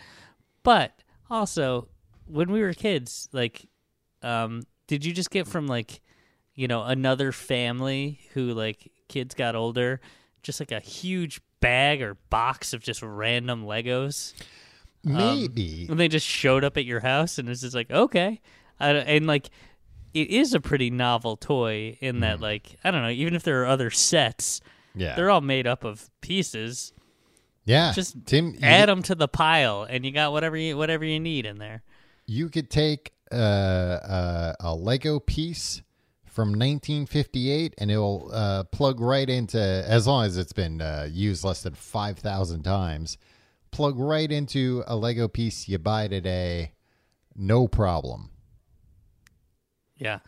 [0.62, 1.88] But also,
[2.26, 3.66] when we were kids, like,
[4.22, 6.00] um, did you just get from like,
[6.54, 10.00] you know, another family who like kids got older,
[10.42, 14.34] just like a huge bag or box of just random Legos?
[15.04, 15.86] Maybe.
[15.88, 18.40] And they just showed up at your house, and it's just like, okay.
[18.78, 19.50] I, and like,
[20.14, 23.62] it is a pretty novel toy in that, like, I don't know, even if there
[23.62, 24.60] are other sets,
[24.94, 26.92] yeah, they're all made up of pieces.
[27.64, 27.92] yeah.
[27.92, 31.46] Just Tim, Add them to the pile, and you got whatever you whatever you need
[31.46, 31.82] in there.
[32.26, 35.82] you could take uh, uh, a Lego piece
[36.24, 41.44] from 1958, and it'll uh, plug right into as long as it's been uh, used
[41.44, 43.18] less than five thousand times.
[43.72, 46.72] Plug right into a Lego piece you buy today,
[47.36, 48.30] no problem.
[49.96, 50.20] Yeah,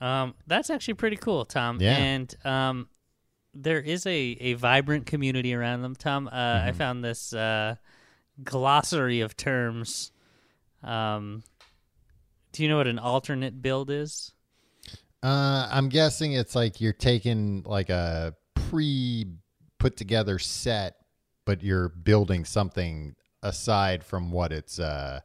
[0.00, 1.78] um, that's actually pretty cool, Tom.
[1.80, 1.96] Yeah.
[1.96, 2.88] and um,
[3.54, 6.28] there is a a vibrant community around them, Tom.
[6.28, 6.68] Uh, Mm-hmm.
[6.68, 7.76] I found this uh,
[8.42, 10.12] glossary of terms.
[10.82, 11.42] Um,
[12.52, 14.32] do you know what an alternate build is?
[15.22, 19.26] Uh, I'm guessing it's like you're taking like a pre
[19.78, 20.94] put together set,
[21.46, 25.20] but you're building something aside from what it's uh,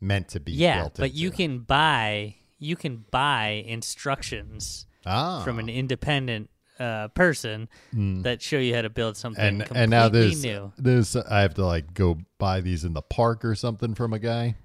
[0.00, 0.52] meant to be.
[0.52, 5.42] Yeah, built but you can buy you can buy instructions ah.
[5.42, 9.90] from an independent uh, person that show you how to build something and completely and
[9.90, 10.72] now there's new.
[10.76, 14.18] there's I have to like go buy these in the park or something from a
[14.18, 14.56] guy.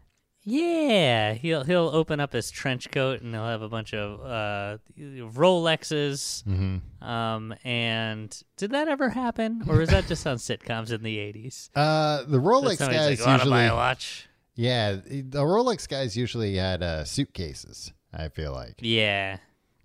[0.43, 4.77] Yeah, he'll he'll open up his trench coat and he'll have a bunch of uh,
[4.97, 6.43] Rolexes.
[6.45, 7.03] Mm-hmm.
[7.07, 11.69] Um, and did that ever happen, or was that just on sitcoms in the eighties?
[11.75, 14.29] Uh, the Rolex guys like, "I wanna buy usually, a watch.
[14.55, 17.91] yeah, the Rolex guys usually had uh, suitcases.
[18.13, 19.37] I feel like, Yeah,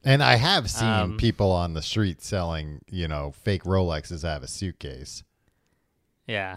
[0.03, 4.29] and I have seen Um, people on the street selling, you know, fake Rolexes that
[4.33, 5.25] have a suitcase.
[6.27, 6.57] yeah.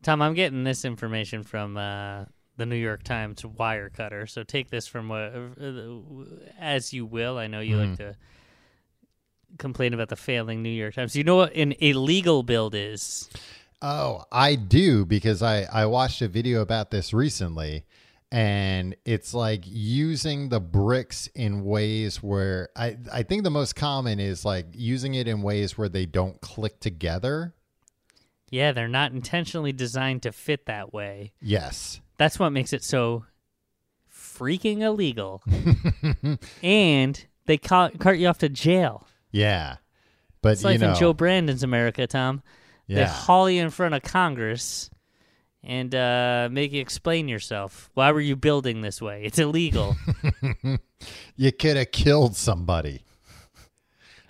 [0.00, 2.26] Tom, I'm getting this information from uh,
[2.58, 4.28] the New York Times Wirecutter.
[4.28, 5.32] So take this from what
[6.60, 7.38] as you will.
[7.38, 7.90] I know you Mm-hmm.
[7.90, 8.16] like to
[9.56, 11.16] complain about the failing New York Times.
[11.16, 13.30] You know what an illegal build is?
[13.80, 17.84] Oh, I do because I I watched a video about this recently
[18.30, 24.18] and it's like using the bricks in ways where I I think the most common
[24.20, 27.54] is like using it in ways where they don't click together.
[28.50, 31.32] Yeah, they're not intentionally designed to fit that way.
[31.40, 32.00] Yes.
[32.18, 33.24] That's what makes it so
[34.12, 35.42] freaking illegal.
[36.62, 39.06] and they ca- cart you off to jail.
[39.30, 39.76] Yeah.
[40.42, 42.42] But It's you like know, in Joe Brandon's America, Tom.
[42.88, 44.88] They haul you in front of Congress
[45.62, 47.90] and uh, make you explain yourself.
[47.94, 49.24] Why were you building this way?
[49.24, 49.96] It's illegal.
[51.36, 53.02] you could have killed somebody.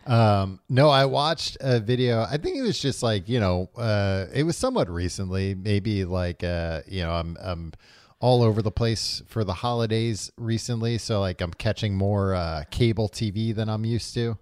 [0.08, 2.22] Um, no, I watched a video.
[2.22, 6.42] I think it was just like, you know, uh, it was somewhat recently, maybe like,
[6.42, 7.72] uh, you know, I'm, I'm
[8.18, 10.96] all over the place for the holidays recently.
[10.96, 14.38] So like I'm catching more, uh, cable TV than I'm used to.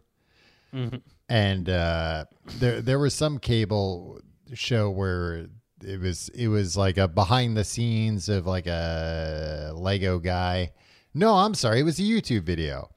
[1.28, 2.26] And, uh,
[2.58, 4.20] there, there was some cable
[4.54, 5.48] show where
[5.84, 10.70] it was, it was like a behind the scenes of like a Lego guy.
[11.12, 11.80] No, I'm sorry.
[11.80, 12.90] It was a YouTube video.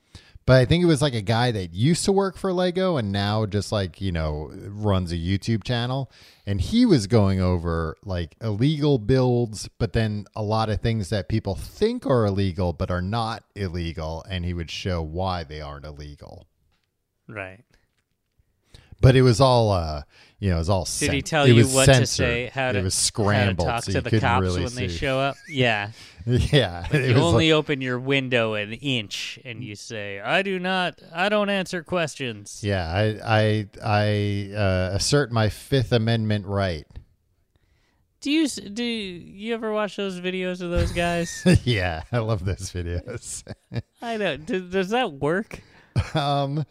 [0.50, 3.12] But I think it was like a guy that used to work for Lego and
[3.12, 6.12] now just like, you know, runs a YouTube channel.
[6.48, 11.30] And he was going over like illegal builds, but then a lot of things that
[11.30, 14.26] people think are illegal but are not illegal.
[14.28, 16.48] And he would show why they aren't illegal.
[17.28, 17.64] right.
[19.02, 20.04] But it was all, uh,
[20.40, 20.84] you know, it was all.
[20.86, 22.50] Did he cen- tell it you was what to say?
[22.54, 25.20] How to it was how to talk so to the cops really when they show
[25.20, 25.36] up?
[25.50, 25.92] Yeah.
[26.26, 31.00] Yeah, You only like- open your window an inch and you say, "I do not.
[31.14, 32.88] I don't answer questions." yeah.
[32.92, 36.86] I I I uh, assert my Fifth Amendment right.
[38.22, 41.42] Do you s- do you ever watch those videos of those guys?
[41.64, 43.44] yeah, I love those videos.
[44.02, 44.36] I know.
[44.38, 45.62] Do, does that work?
[46.14, 46.66] um,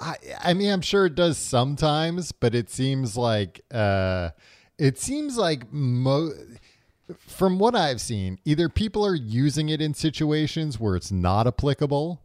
[0.00, 4.30] I I mean, I'm sure it does sometimes, but it seems like uh,
[4.78, 6.30] it seems like mo.
[7.18, 12.20] From what I've seen, either people are using it in situations where it's not applicable.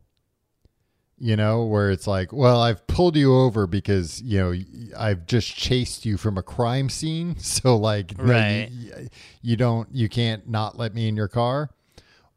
[1.22, 4.53] You know, where it's like, well, I've pulled you over because you know
[4.97, 9.09] I've just chased you from a crime scene, so like, no, you- Right.
[9.41, 11.72] you don't, you can't not let me in your car,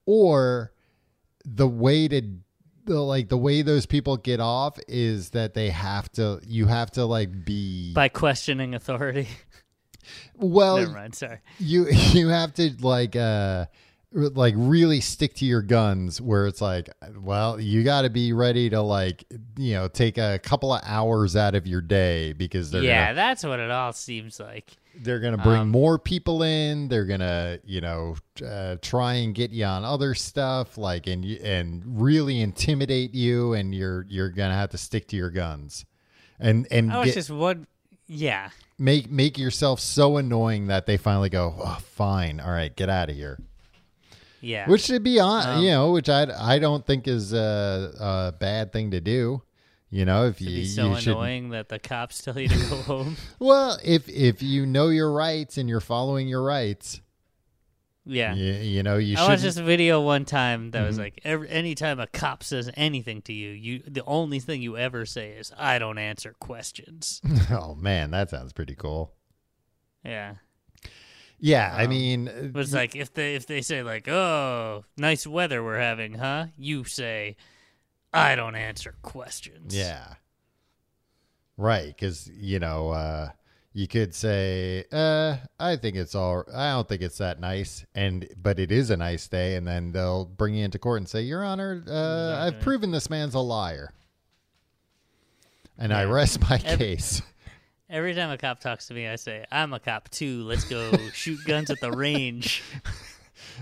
[0.05, 0.73] or
[1.45, 2.23] the way to
[2.85, 6.91] the like the way those people get off is that they have to you have
[6.93, 9.29] to like be By questioning authority.
[10.35, 11.15] well Never mind.
[11.15, 11.39] Sorry.
[11.59, 13.67] you you have to like uh
[14.15, 18.69] like really stick to your guns where it's like well you got to be ready
[18.69, 19.25] to like
[19.57, 23.15] you know take a couple of hours out of your day because they're yeah, gonna,
[23.15, 24.77] that's what it all seems like.
[25.01, 26.89] They're gonna bring Um, more people in.
[26.89, 28.17] They're gonna you know
[28.47, 33.75] uh, try and get you on other stuff like and and really intimidate you and
[33.75, 35.85] you're you're gonna have to stick to your guns.
[36.39, 37.59] And and I was get- just what
[38.09, 42.41] Yeah, make make yourself so annoying that they finally go oh, fine.
[42.41, 43.39] All right get out of here.
[44.45, 44.69] Yeah.
[44.69, 48.35] which should be on Um, you know which i i don't think is a, a
[48.37, 49.41] bad thing to do
[49.95, 52.57] you know if you, be so you should annoying that the cops tell you to
[52.71, 53.17] go home.
[53.39, 57.01] well if if you know your rights and you're following your rights
[58.05, 58.35] Yeah.
[58.35, 61.01] you, you know you I should watched this video one time that was Mhm.
[61.03, 65.07] like, every, anytime a cop says anything to you, you the only thing you ever
[65.07, 67.21] say is, "I don't answer questions."
[67.51, 69.13] oh man that sounds pretty cool
[70.05, 70.35] yeah,
[71.39, 75.27] yeah i Um, mean but it's like if they if they say like, "Oh, nice
[75.27, 77.37] weather we're having, huh?" You say,
[78.13, 80.15] "I don't answer questions." Yeah.
[81.57, 83.31] Right, because you know, uh,
[83.73, 86.45] you could say, uh, "I think it's all.
[86.53, 89.93] I don't think it's that nice," and but it is a nice day, and then
[89.93, 93.41] they'll bring you into court and say, "Your Honor, uh, I've proven this man's a
[93.41, 93.93] liar,"
[95.79, 97.23] and I rest my Every- case.
[97.91, 100.45] Every time a cop talks to me, I say, "I'm a cop too.
[100.45, 102.63] Let's go shoot guns at the range."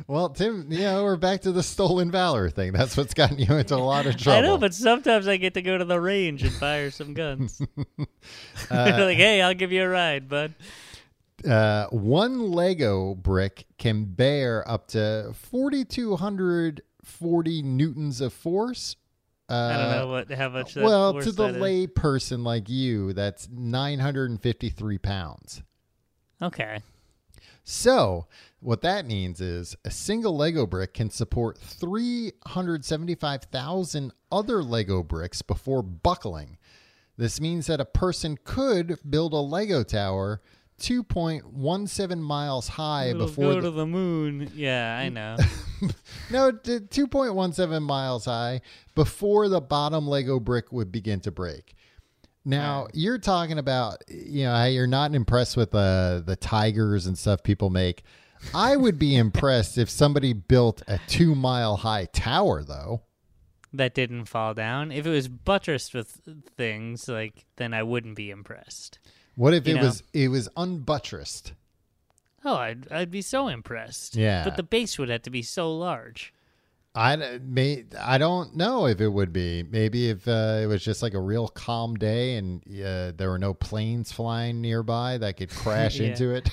[0.07, 2.72] Well, Tim, you know, we're back to the stolen valor thing.
[2.72, 4.38] That's what's gotten you into a lot of trouble.
[4.38, 7.61] I know, but sometimes I get to go to the range and fire some guns.
[8.70, 10.55] Uh, like, "Hey, I'll give you a ride, bud."
[11.49, 18.97] uh, one Lego brick can bear up to 4,240 newtons of force.
[19.49, 20.76] Uh, I don't know what how much.
[20.76, 21.61] Well, to the that is.
[21.61, 25.64] lay person like you, that's 953 pounds.
[26.41, 26.78] Okay.
[27.70, 28.26] So,
[28.58, 35.80] what that means is a single Lego brick can support 375,000 other Lego bricks before
[35.80, 36.58] buckling.
[37.16, 40.42] This means that a person could build a Lego tower
[40.80, 44.50] 2.17 miles high It'll before go the, to the moon.
[44.52, 45.36] Yeah, I know.
[46.30, 48.60] No, 2.17 miles high
[48.94, 51.74] before the bottom Lego brick would begin to break.
[52.45, 57.43] Now, you're talking about, you know, you're not impressed with uh, the tigers and stuff
[57.43, 58.03] people make.
[58.55, 63.03] I would be impressed if somebody built a two mile high tower, though.
[63.74, 64.91] that didn't fall down.
[64.91, 66.20] If it was buttressed with
[66.57, 68.99] things, like then I wouldn't be impressed.
[69.36, 69.84] What if You it know.
[69.86, 71.53] was it was unbuttressed?
[72.45, 74.16] Oh, I'd I'd be so impressed.
[74.16, 74.43] Yeah.
[74.45, 76.32] But the base would have to be so large.
[76.95, 79.62] I may I don't know if it would be.
[79.62, 83.38] Maybe if uh, it was just like a real calm day and uh, there were
[83.38, 86.09] no planes flying nearby that could crash Yeah.
[86.09, 86.51] into it.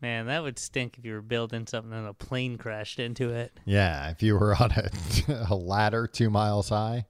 [0.00, 3.52] Man, that would stink if you were building something and a plane crashed into it.
[3.64, 7.06] Yeah, if you were on a, a ladder two miles high.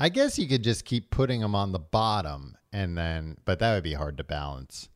[0.00, 3.74] I guess you could just keep putting them on the bottom and then, but that
[3.74, 4.88] would be hard to balance.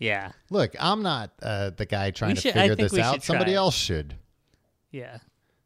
[0.00, 0.32] Yeah.
[0.50, 3.22] Look, I'm not uh, the guy trying We to should- figure this out.
[3.22, 4.16] Somebody else should.
[4.94, 5.18] Yeah.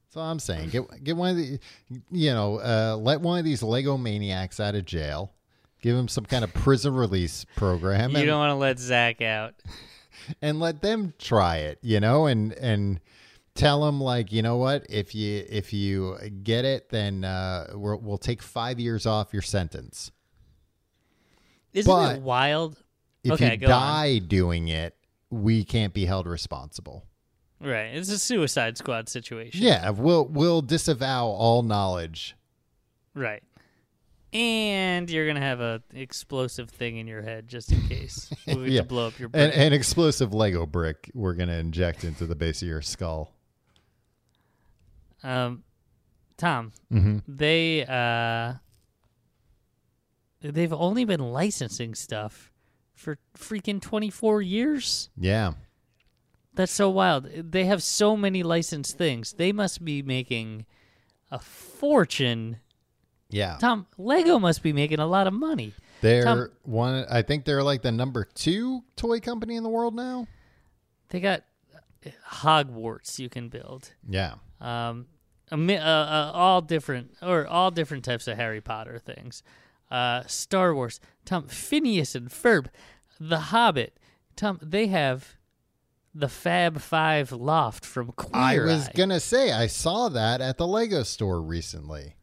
[0.06, 0.70] That's all I'm saying.
[0.70, 1.58] Get get one of the,
[2.10, 5.34] you know, uh, let one of these Lego maniacs out of jail.
[5.82, 9.20] Give him some kind of prison release program, You and, don't want to let Zach
[9.20, 9.54] out.
[10.42, 11.78] and let them try it.
[11.82, 13.00] You know, and and
[13.54, 17.98] tell them like, you know what, if you if you get it, then uh, we'll,
[17.98, 20.10] we'll take five years off your sentence.
[21.74, 22.82] Isn't But- it wild?
[23.24, 23.70] If Okay, you go on.
[23.72, 24.96] die doing it,
[25.28, 27.04] we can't be held responsible.
[27.60, 27.86] Right.
[27.94, 29.62] It's a suicide squad situation.
[29.62, 32.36] Yeah, we'll we'll disavow all knowledge.
[33.14, 33.42] Right.
[34.32, 38.82] And you're gonna have a explosive thing in your head just in case we Yeah.
[38.82, 42.34] to blow up your An, an explosive Lego brick we're going to inject into the
[42.36, 43.32] base of your skull.
[45.24, 45.64] um,
[46.36, 47.18] Tom, Mm-hmm.
[47.26, 48.54] they uh,
[50.40, 52.52] they've only been licensing stuff
[52.94, 55.10] for freaking 24 years.
[55.16, 55.54] Yeah.
[56.58, 57.28] That's so wild.
[57.52, 59.34] They have so many licensed things.
[59.34, 60.66] They must be making
[61.30, 62.56] a fortune.
[63.30, 63.58] Yeah.
[63.60, 65.72] Tom, Lego must be making a lot of money.
[66.00, 69.94] They're Tom- one I think they're like the number 2 toy company in the world
[69.94, 70.26] now.
[71.10, 71.44] They got
[72.28, 73.92] Hogwarts you can build.
[74.08, 74.34] Yeah.
[74.60, 75.06] um,
[75.52, 79.44] uh, uh, all different or all different types of Harry Potter things.
[79.92, 82.66] Uh, Star Wars, Tom Phineas and Ferb,
[83.20, 83.96] The Hobbit,
[84.34, 84.58] Tom.
[84.60, 85.37] They have
[86.14, 88.92] the Fab Five loft from Queer I was Eye.
[88.94, 92.14] going to say I saw that at the Lego store recently.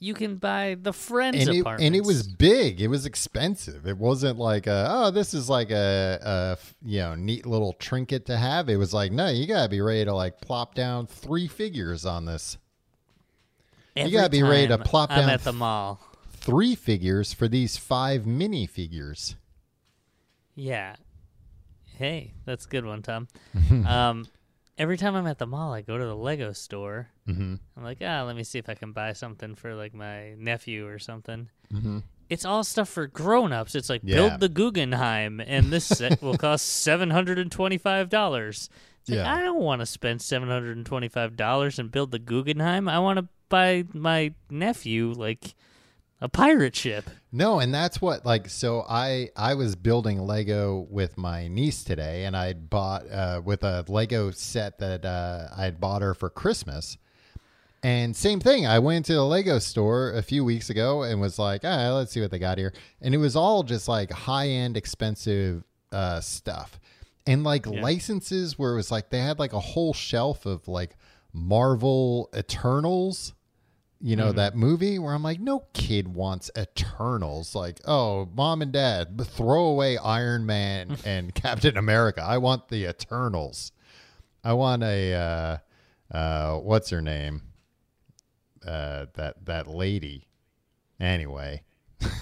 [0.00, 1.86] you can buy the friends and it, apartments.
[1.86, 2.80] and it was big.
[2.80, 3.86] It was expensive.
[3.86, 8.26] It wasn't like a, oh, this is like a, a you know neat little trinket
[8.26, 8.68] to have.
[8.68, 12.24] It was like no, you gotta be ready to like plop down three figures on
[12.24, 12.58] this.
[13.94, 16.00] Every gotta be ready to time plop I'm down at the mall.
[16.32, 19.36] Three figures for these five mini figures.
[20.56, 20.96] Yeah.
[21.96, 23.28] Hey, that's a good one, Tom.
[23.86, 24.26] um,
[24.78, 27.08] every time I'm at the mall, I go to the Lego store.
[27.28, 27.54] Mm-hmm.
[27.76, 30.86] I'm like, ah, let me see if I can buy something for like my nephew
[30.86, 31.48] or something.
[31.72, 31.98] Mm-hmm.
[32.28, 33.74] It's all stuff for grown-ups.
[33.74, 34.16] It's like Yeah.
[34.16, 38.70] build the Guggenheim, and this set will cost seven hundred and twenty-five dollars.
[39.08, 39.34] Like, Yeah.
[39.34, 42.88] I don't want to spend seven hundred and twenty-five dollars and build the Guggenheim.
[42.88, 45.54] I want to buy my nephew like
[46.22, 47.10] a pirate ship.
[47.32, 52.24] No, and that's what like so I I was building Lego with my niece today
[52.24, 56.30] and I bought uh with a Lego set that uh I had bought her for
[56.30, 56.96] Christmas.
[57.84, 61.36] And same thing, I went to the Lego store a few weeks ago and was
[61.38, 64.76] like, "Ah, let's see what they got here." And it was all just like high-end
[64.76, 66.78] expensive uh stuff.
[67.26, 67.82] And like Yeah.
[67.82, 70.96] licenses where it was like they had like a whole shelf of like
[71.32, 73.32] Marvel Eternals
[74.02, 77.54] you know that movie where I'm like, no kid wants Eternals.
[77.54, 82.22] Like, oh, mom and dad, throw away Iron Man and Captain America.
[82.22, 83.70] I want the Eternals.
[84.42, 87.42] I want a uh, uh, what's her name?
[88.66, 90.26] Uh, that that lady.
[90.98, 91.62] Anyway,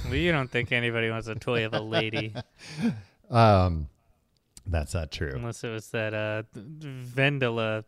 [0.04, 2.34] well, you don't think anybody wants a toy of a lady
[3.30, 3.88] um,
[4.70, 5.32] that's not true.
[5.34, 7.84] unless it was that uh, Vendela.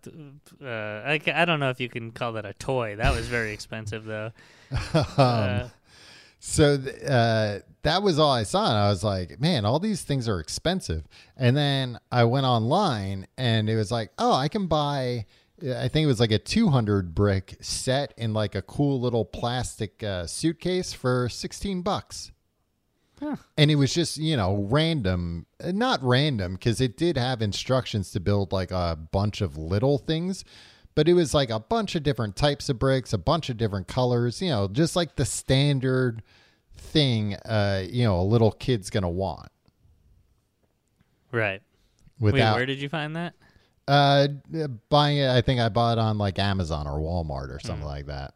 [0.62, 0.66] Uh,
[1.08, 2.96] I, I don't know if you can call that a toy.
[2.96, 4.32] That was very expensive though.
[4.94, 5.68] Um, Uh,
[6.44, 10.02] So th- uh, that was all I saw, and I was like, "Man, all these
[10.02, 11.04] things are expensive."
[11.36, 15.26] And then I went online, and it was like, "Oh, I can buy."
[15.62, 20.02] I think it was like a 200 brick set in like a cool little plastic
[20.02, 22.32] uh, suitcase for 16 bucks.
[23.22, 23.36] Huh.
[23.56, 28.10] And it was just, you know, random, uh, not random because it did have instructions
[28.12, 30.44] to build like a bunch of little things,
[30.96, 33.86] but it was like a bunch of different types of bricks, a bunch of different
[33.86, 36.22] colors, you know, just like the standard
[36.76, 39.48] thing, uh, you know, a little kid's going to want
[41.30, 41.62] right.
[42.18, 43.34] Wait, where did you find that?
[43.88, 44.28] uh,
[44.88, 45.28] buying it.
[45.28, 48.34] I think I bought it on like Amazon or Walmart or something like that.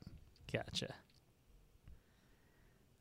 [0.52, 0.92] Gotcha.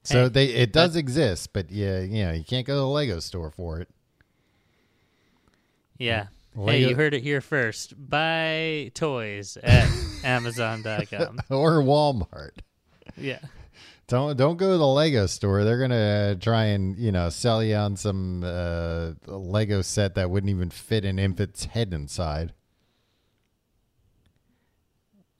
[0.05, 2.87] So Hey, they it does exist, but yeah, you know, you can't go to the
[2.87, 3.89] Lego store for it.
[5.97, 6.27] Yeah.
[6.55, 7.93] Hey, you heard it here first.
[7.97, 9.89] Buy toys at
[10.23, 11.39] Amazon.com.
[11.49, 12.51] or Walmart.
[13.17, 13.39] Yeah.
[14.07, 15.63] Don't don't go to the Lego store.
[15.63, 20.49] They're gonna try and you know sell you on some uh, Lego set that wouldn't
[20.51, 22.53] even fit an infant's head inside.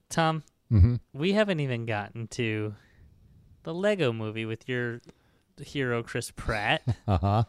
[0.09, 0.95] Tom, Mm-hmm.
[1.13, 2.73] we haven't even gotten to
[3.65, 5.01] the Lego movie with your
[5.61, 6.81] hero Chris Pratt.
[7.07, 7.43] Uh huh.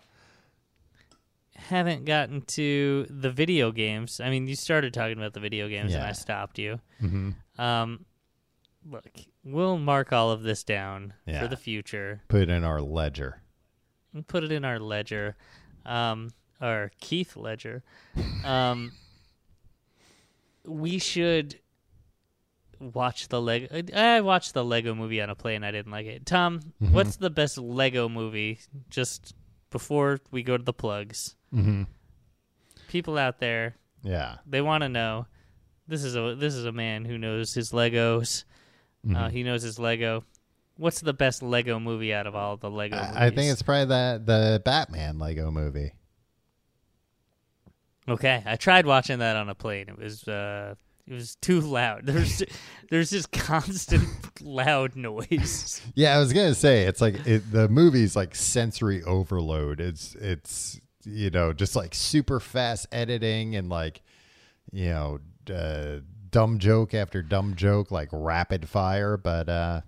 [1.55, 4.21] haven't gotten to the video games.
[4.21, 6.81] I mean, you started talking about the video games and I stopped you.
[7.03, 7.61] Mm-hmm.
[7.61, 8.05] Um,
[8.91, 9.07] look,
[9.45, 11.41] we'll mark all of this down Yeah.
[11.43, 13.41] for the future Put it in our ledger.
[14.27, 15.37] put it in our ledger,
[15.85, 17.83] um, our Keith ledger.
[18.45, 18.93] Um,
[20.67, 21.59] we should
[22.81, 23.83] watch the Lego.
[23.95, 25.65] I watched the Lego movie on a plane.
[25.65, 26.27] I didn't like it.
[26.27, 26.95] Tom, Mm-hmm.
[26.95, 28.59] what's the best Lego movie?
[28.91, 29.35] Just
[29.71, 31.85] before we go to the plugs, Mm-hmm.
[32.89, 34.37] people out there Yeah.
[34.47, 35.27] they want to know.
[35.89, 38.45] This is a this is a man who knows his Legos.
[39.07, 39.17] Mm-hmm.
[39.17, 40.25] Uh, he knows his Lego.
[40.77, 42.97] What's the best Lego movie out of all the Lego?
[42.97, 43.13] movies?
[43.17, 45.93] I I think it's probably the the Batman Lego movie.
[48.09, 48.43] okay.
[48.45, 49.89] I tried watching that on a plane.
[49.89, 50.75] It was uh,
[51.09, 52.03] it was too loud.
[52.07, 52.43] There's
[52.91, 54.09] there's just constant
[54.41, 55.81] loud noise.
[55.95, 59.81] Yeah, I was gonna say it's like it, the movie's like sensory overload.
[59.81, 64.03] It's it's you know just like super fast editing and like
[64.73, 65.19] you know
[65.53, 66.01] uh,
[66.31, 69.17] dumb joke after dumb joke like rapid fire.
[69.17, 69.81] But uh,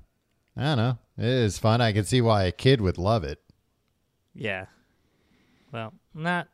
[0.57, 0.99] I don't know.
[1.19, 1.81] It is fun.
[1.81, 3.41] I can see why a kid would love it.
[4.35, 4.67] Yeah.
[5.73, 6.49] Well, not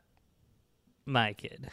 [1.05, 1.69] my kid.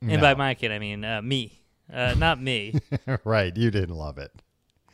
[0.00, 1.60] And by my kid, I mean uh, me.
[1.92, 2.74] Uh, not me.
[3.24, 4.32] right, you didn't love it.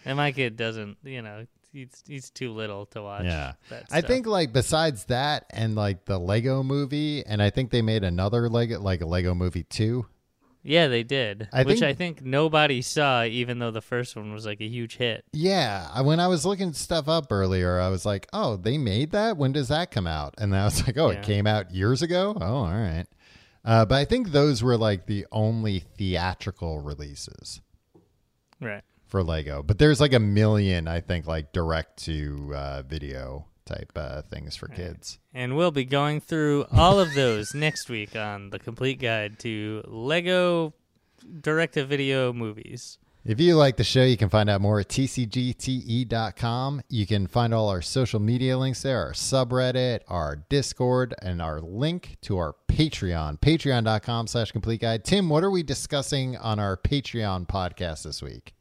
[0.05, 0.99] and my kid doesn't.
[1.05, 3.25] You know, he's he's too little to watch.
[3.25, 3.53] Yeah.
[3.71, 7.83] that I think like besides that and like the Lego movie, and I think they
[7.83, 10.07] made another Lego like a Lego movie too.
[10.65, 11.49] Yeah, they did.
[11.53, 14.69] I which think- I think nobody saw, even though the first one was like a
[14.69, 15.25] huge hit.
[15.33, 19.37] Yeah, when I was looking stuff up earlier, I was like, "Oh, they made that.
[19.37, 21.19] When does that come out?" And I was like, "Oh, Yeah.
[21.19, 22.37] it came out years ago.
[22.41, 23.07] Oh, all right."
[23.65, 27.61] Uh, but I think those were like the only theatrical releases
[28.61, 28.83] Right.
[29.07, 29.63] for Lego.
[29.63, 34.57] But there's like a million, I think, like direct to uh, video type uh, things
[34.57, 35.19] for kids.
[35.33, 39.83] And we'll be going through all of those next week on the complete guide to
[39.87, 40.75] Lego
[41.41, 42.99] direct to video movies.
[43.25, 46.83] If you like the show, you can find out more at tcgte.com.
[46.89, 51.61] You can find all our social media links there, our subreddit, our Discord, and our
[51.61, 55.05] link to our Patreon, patreon.com slash complete guide.
[55.05, 58.55] Tim, what are we discussing on our Patreon podcast this week?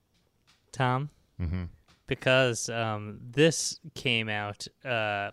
[0.72, 1.10] Tom,
[1.42, 1.64] Mm-hmm.
[2.06, 5.32] because um, this came out uh,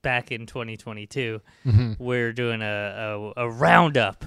[0.00, 1.42] back in 2022.
[1.66, 1.92] Mm-hmm.
[2.02, 4.24] We're doing a, a, a roundup,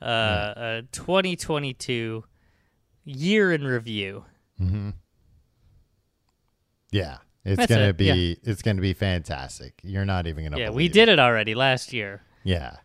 [0.00, 2.24] uh, a 2022
[3.04, 4.24] year in review.
[4.60, 4.90] Mm-hmm.
[6.90, 7.18] Yeah.
[7.44, 9.74] It's That's gonna it, be it's gonna be fantastic.
[9.82, 10.92] You're not even gonna Yeah, we it.
[10.92, 12.22] did it already last year.
[12.44, 12.76] Yeah.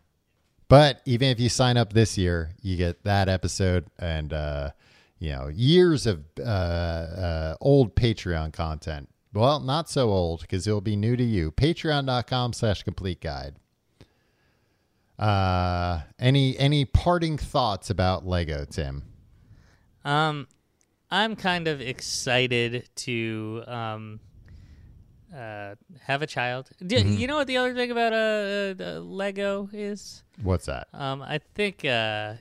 [0.68, 4.72] But even if you sign up this year, you get that episode and uh,
[5.20, 9.10] you know years of uh, uh, old Patreon content.
[9.32, 11.52] Well, not so old because it'll be new to you.
[11.52, 13.58] Patreon.com slash complete guide.
[15.20, 19.04] Uh, any any parting thoughts about Lego, Tim?
[20.08, 20.48] Um,
[21.12, 24.20] I'm kind of excited to um,
[25.36, 26.70] uh, have a child.
[26.86, 27.14] D- Mm-hmm.
[27.14, 30.24] You know what the other thing about uh, uh, Lego is?
[30.42, 30.88] What's that?
[30.94, 32.36] Um, I think uh,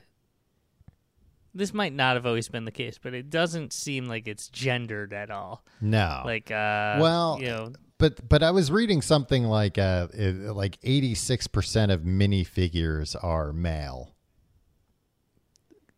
[1.53, 5.13] this might not have always been the case, but it doesn't seem like it's gendered
[5.13, 5.63] at all.
[5.81, 6.21] No.
[6.25, 11.91] Like, uh, Well, you know, but but I was reading something like uh like 86%
[11.91, 14.13] of minifigures are male.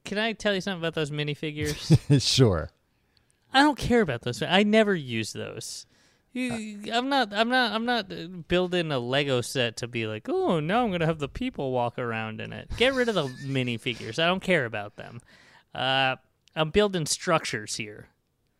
[0.05, 2.21] Can I tell you something about those minifigures?
[2.35, 2.69] sure.
[3.53, 4.41] I don't care about those.
[4.41, 5.85] I never use those.
[6.31, 7.33] You- I'm not.
[7.33, 7.71] I'm not.
[7.71, 11.19] I'm not uh, building a Lego set to be like, oh, now I'm gonna have
[11.19, 12.69] the people walk around in it.
[12.77, 14.19] Get rid of the minifigures.
[14.21, 15.21] I don't care about them.
[15.73, 16.17] Uh,
[16.55, 18.09] I'm building structures here.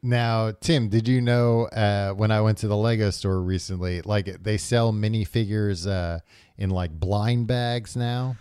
[0.01, 4.41] Now, Tim, did you know uh, when I went to the Lego store recently, like
[4.41, 6.19] they sell minifigures uh,
[6.57, 8.37] in like blind bags now?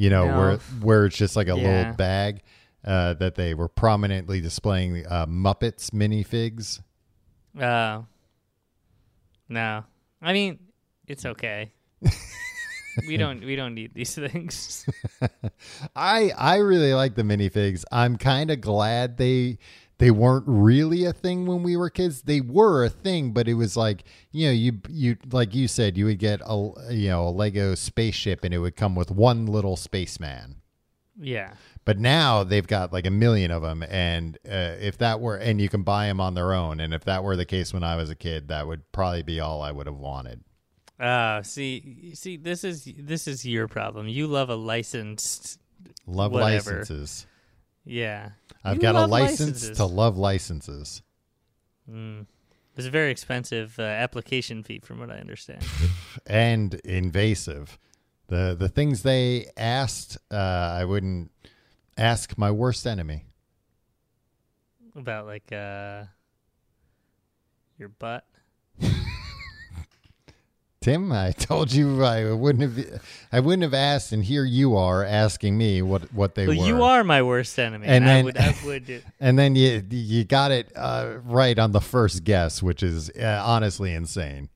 [0.00, 0.38] You know, No.
[0.38, 1.66] where where it's just like a Yeah.
[1.68, 2.42] little bag
[2.84, 6.80] uh, that they were prominently displaying uh, Muppets minifigs.
[7.58, 8.02] Uh,
[9.48, 9.82] no,
[10.22, 10.60] I mean
[11.08, 11.72] it's okay.
[13.08, 13.44] we don't.
[13.44, 14.86] We don't need these things.
[15.96, 17.84] I I really like the minifigs.
[17.90, 19.58] I'm kind of glad they
[19.98, 22.22] they weren't really a thing when we were kids.
[22.22, 25.96] They were a thing, but it was like you know you you like you said
[25.98, 29.46] you would get a you know a Lego spaceship and it would come with one
[29.46, 30.56] little spaceman.
[31.20, 31.54] yeah.
[31.84, 35.58] But now they've got like a million of them, and uh, if that were and
[35.58, 37.96] you can buy them on their own, and if that were the case when I
[37.96, 40.42] was a kid, that would probably be all I would have wanted.
[41.00, 44.06] Uh, see, see, this is this is your problem.
[44.06, 45.58] You love a licensed.
[46.06, 46.50] Love Whatever.
[46.72, 47.26] licenses.
[47.86, 48.32] Yeah.
[48.64, 49.76] I've You got a license licenses.
[49.78, 51.02] to love licenses.
[51.90, 52.26] Mm.
[52.76, 55.64] It's a very expensive uh, application fee, from what I understand.
[56.26, 57.78] and invasive.
[58.28, 61.30] The the things they asked, uh, I wouldn't
[61.96, 63.24] ask my worst enemy.
[64.94, 66.04] About like uh,
[67.78, 68.24] your butt.
[70.80, 73.02] Tim, I told you I wouldn't have
[73.32, 76.64] I wouldn't have asked, and here you are asking me what what they Well, were.
[76.66, 77.86] you are my worst enemy.
[77.86, 79.04] And And I then- would, I would.
[79.20, 83.42] and then you you got it uh, right on the first guess, which is uh,
[83.44, 84.50] honestly insane.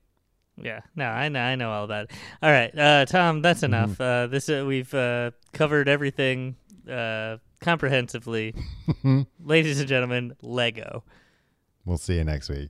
[0.55, 2.11] Yeah, no, I know, I know all that.
[2.41, 3.73] All right, uh, Tom, that's Mm-hmm.
[3.73, 3.99] enough.
[3.99, 6.55] Uh, this uh, we've uh, covered everything
[6.89, 8.55] uh, comprehensively.
[9.43, 11.03] Ladies and gentlemen, Lego.
[11.85, 12.69] We'll see you next week.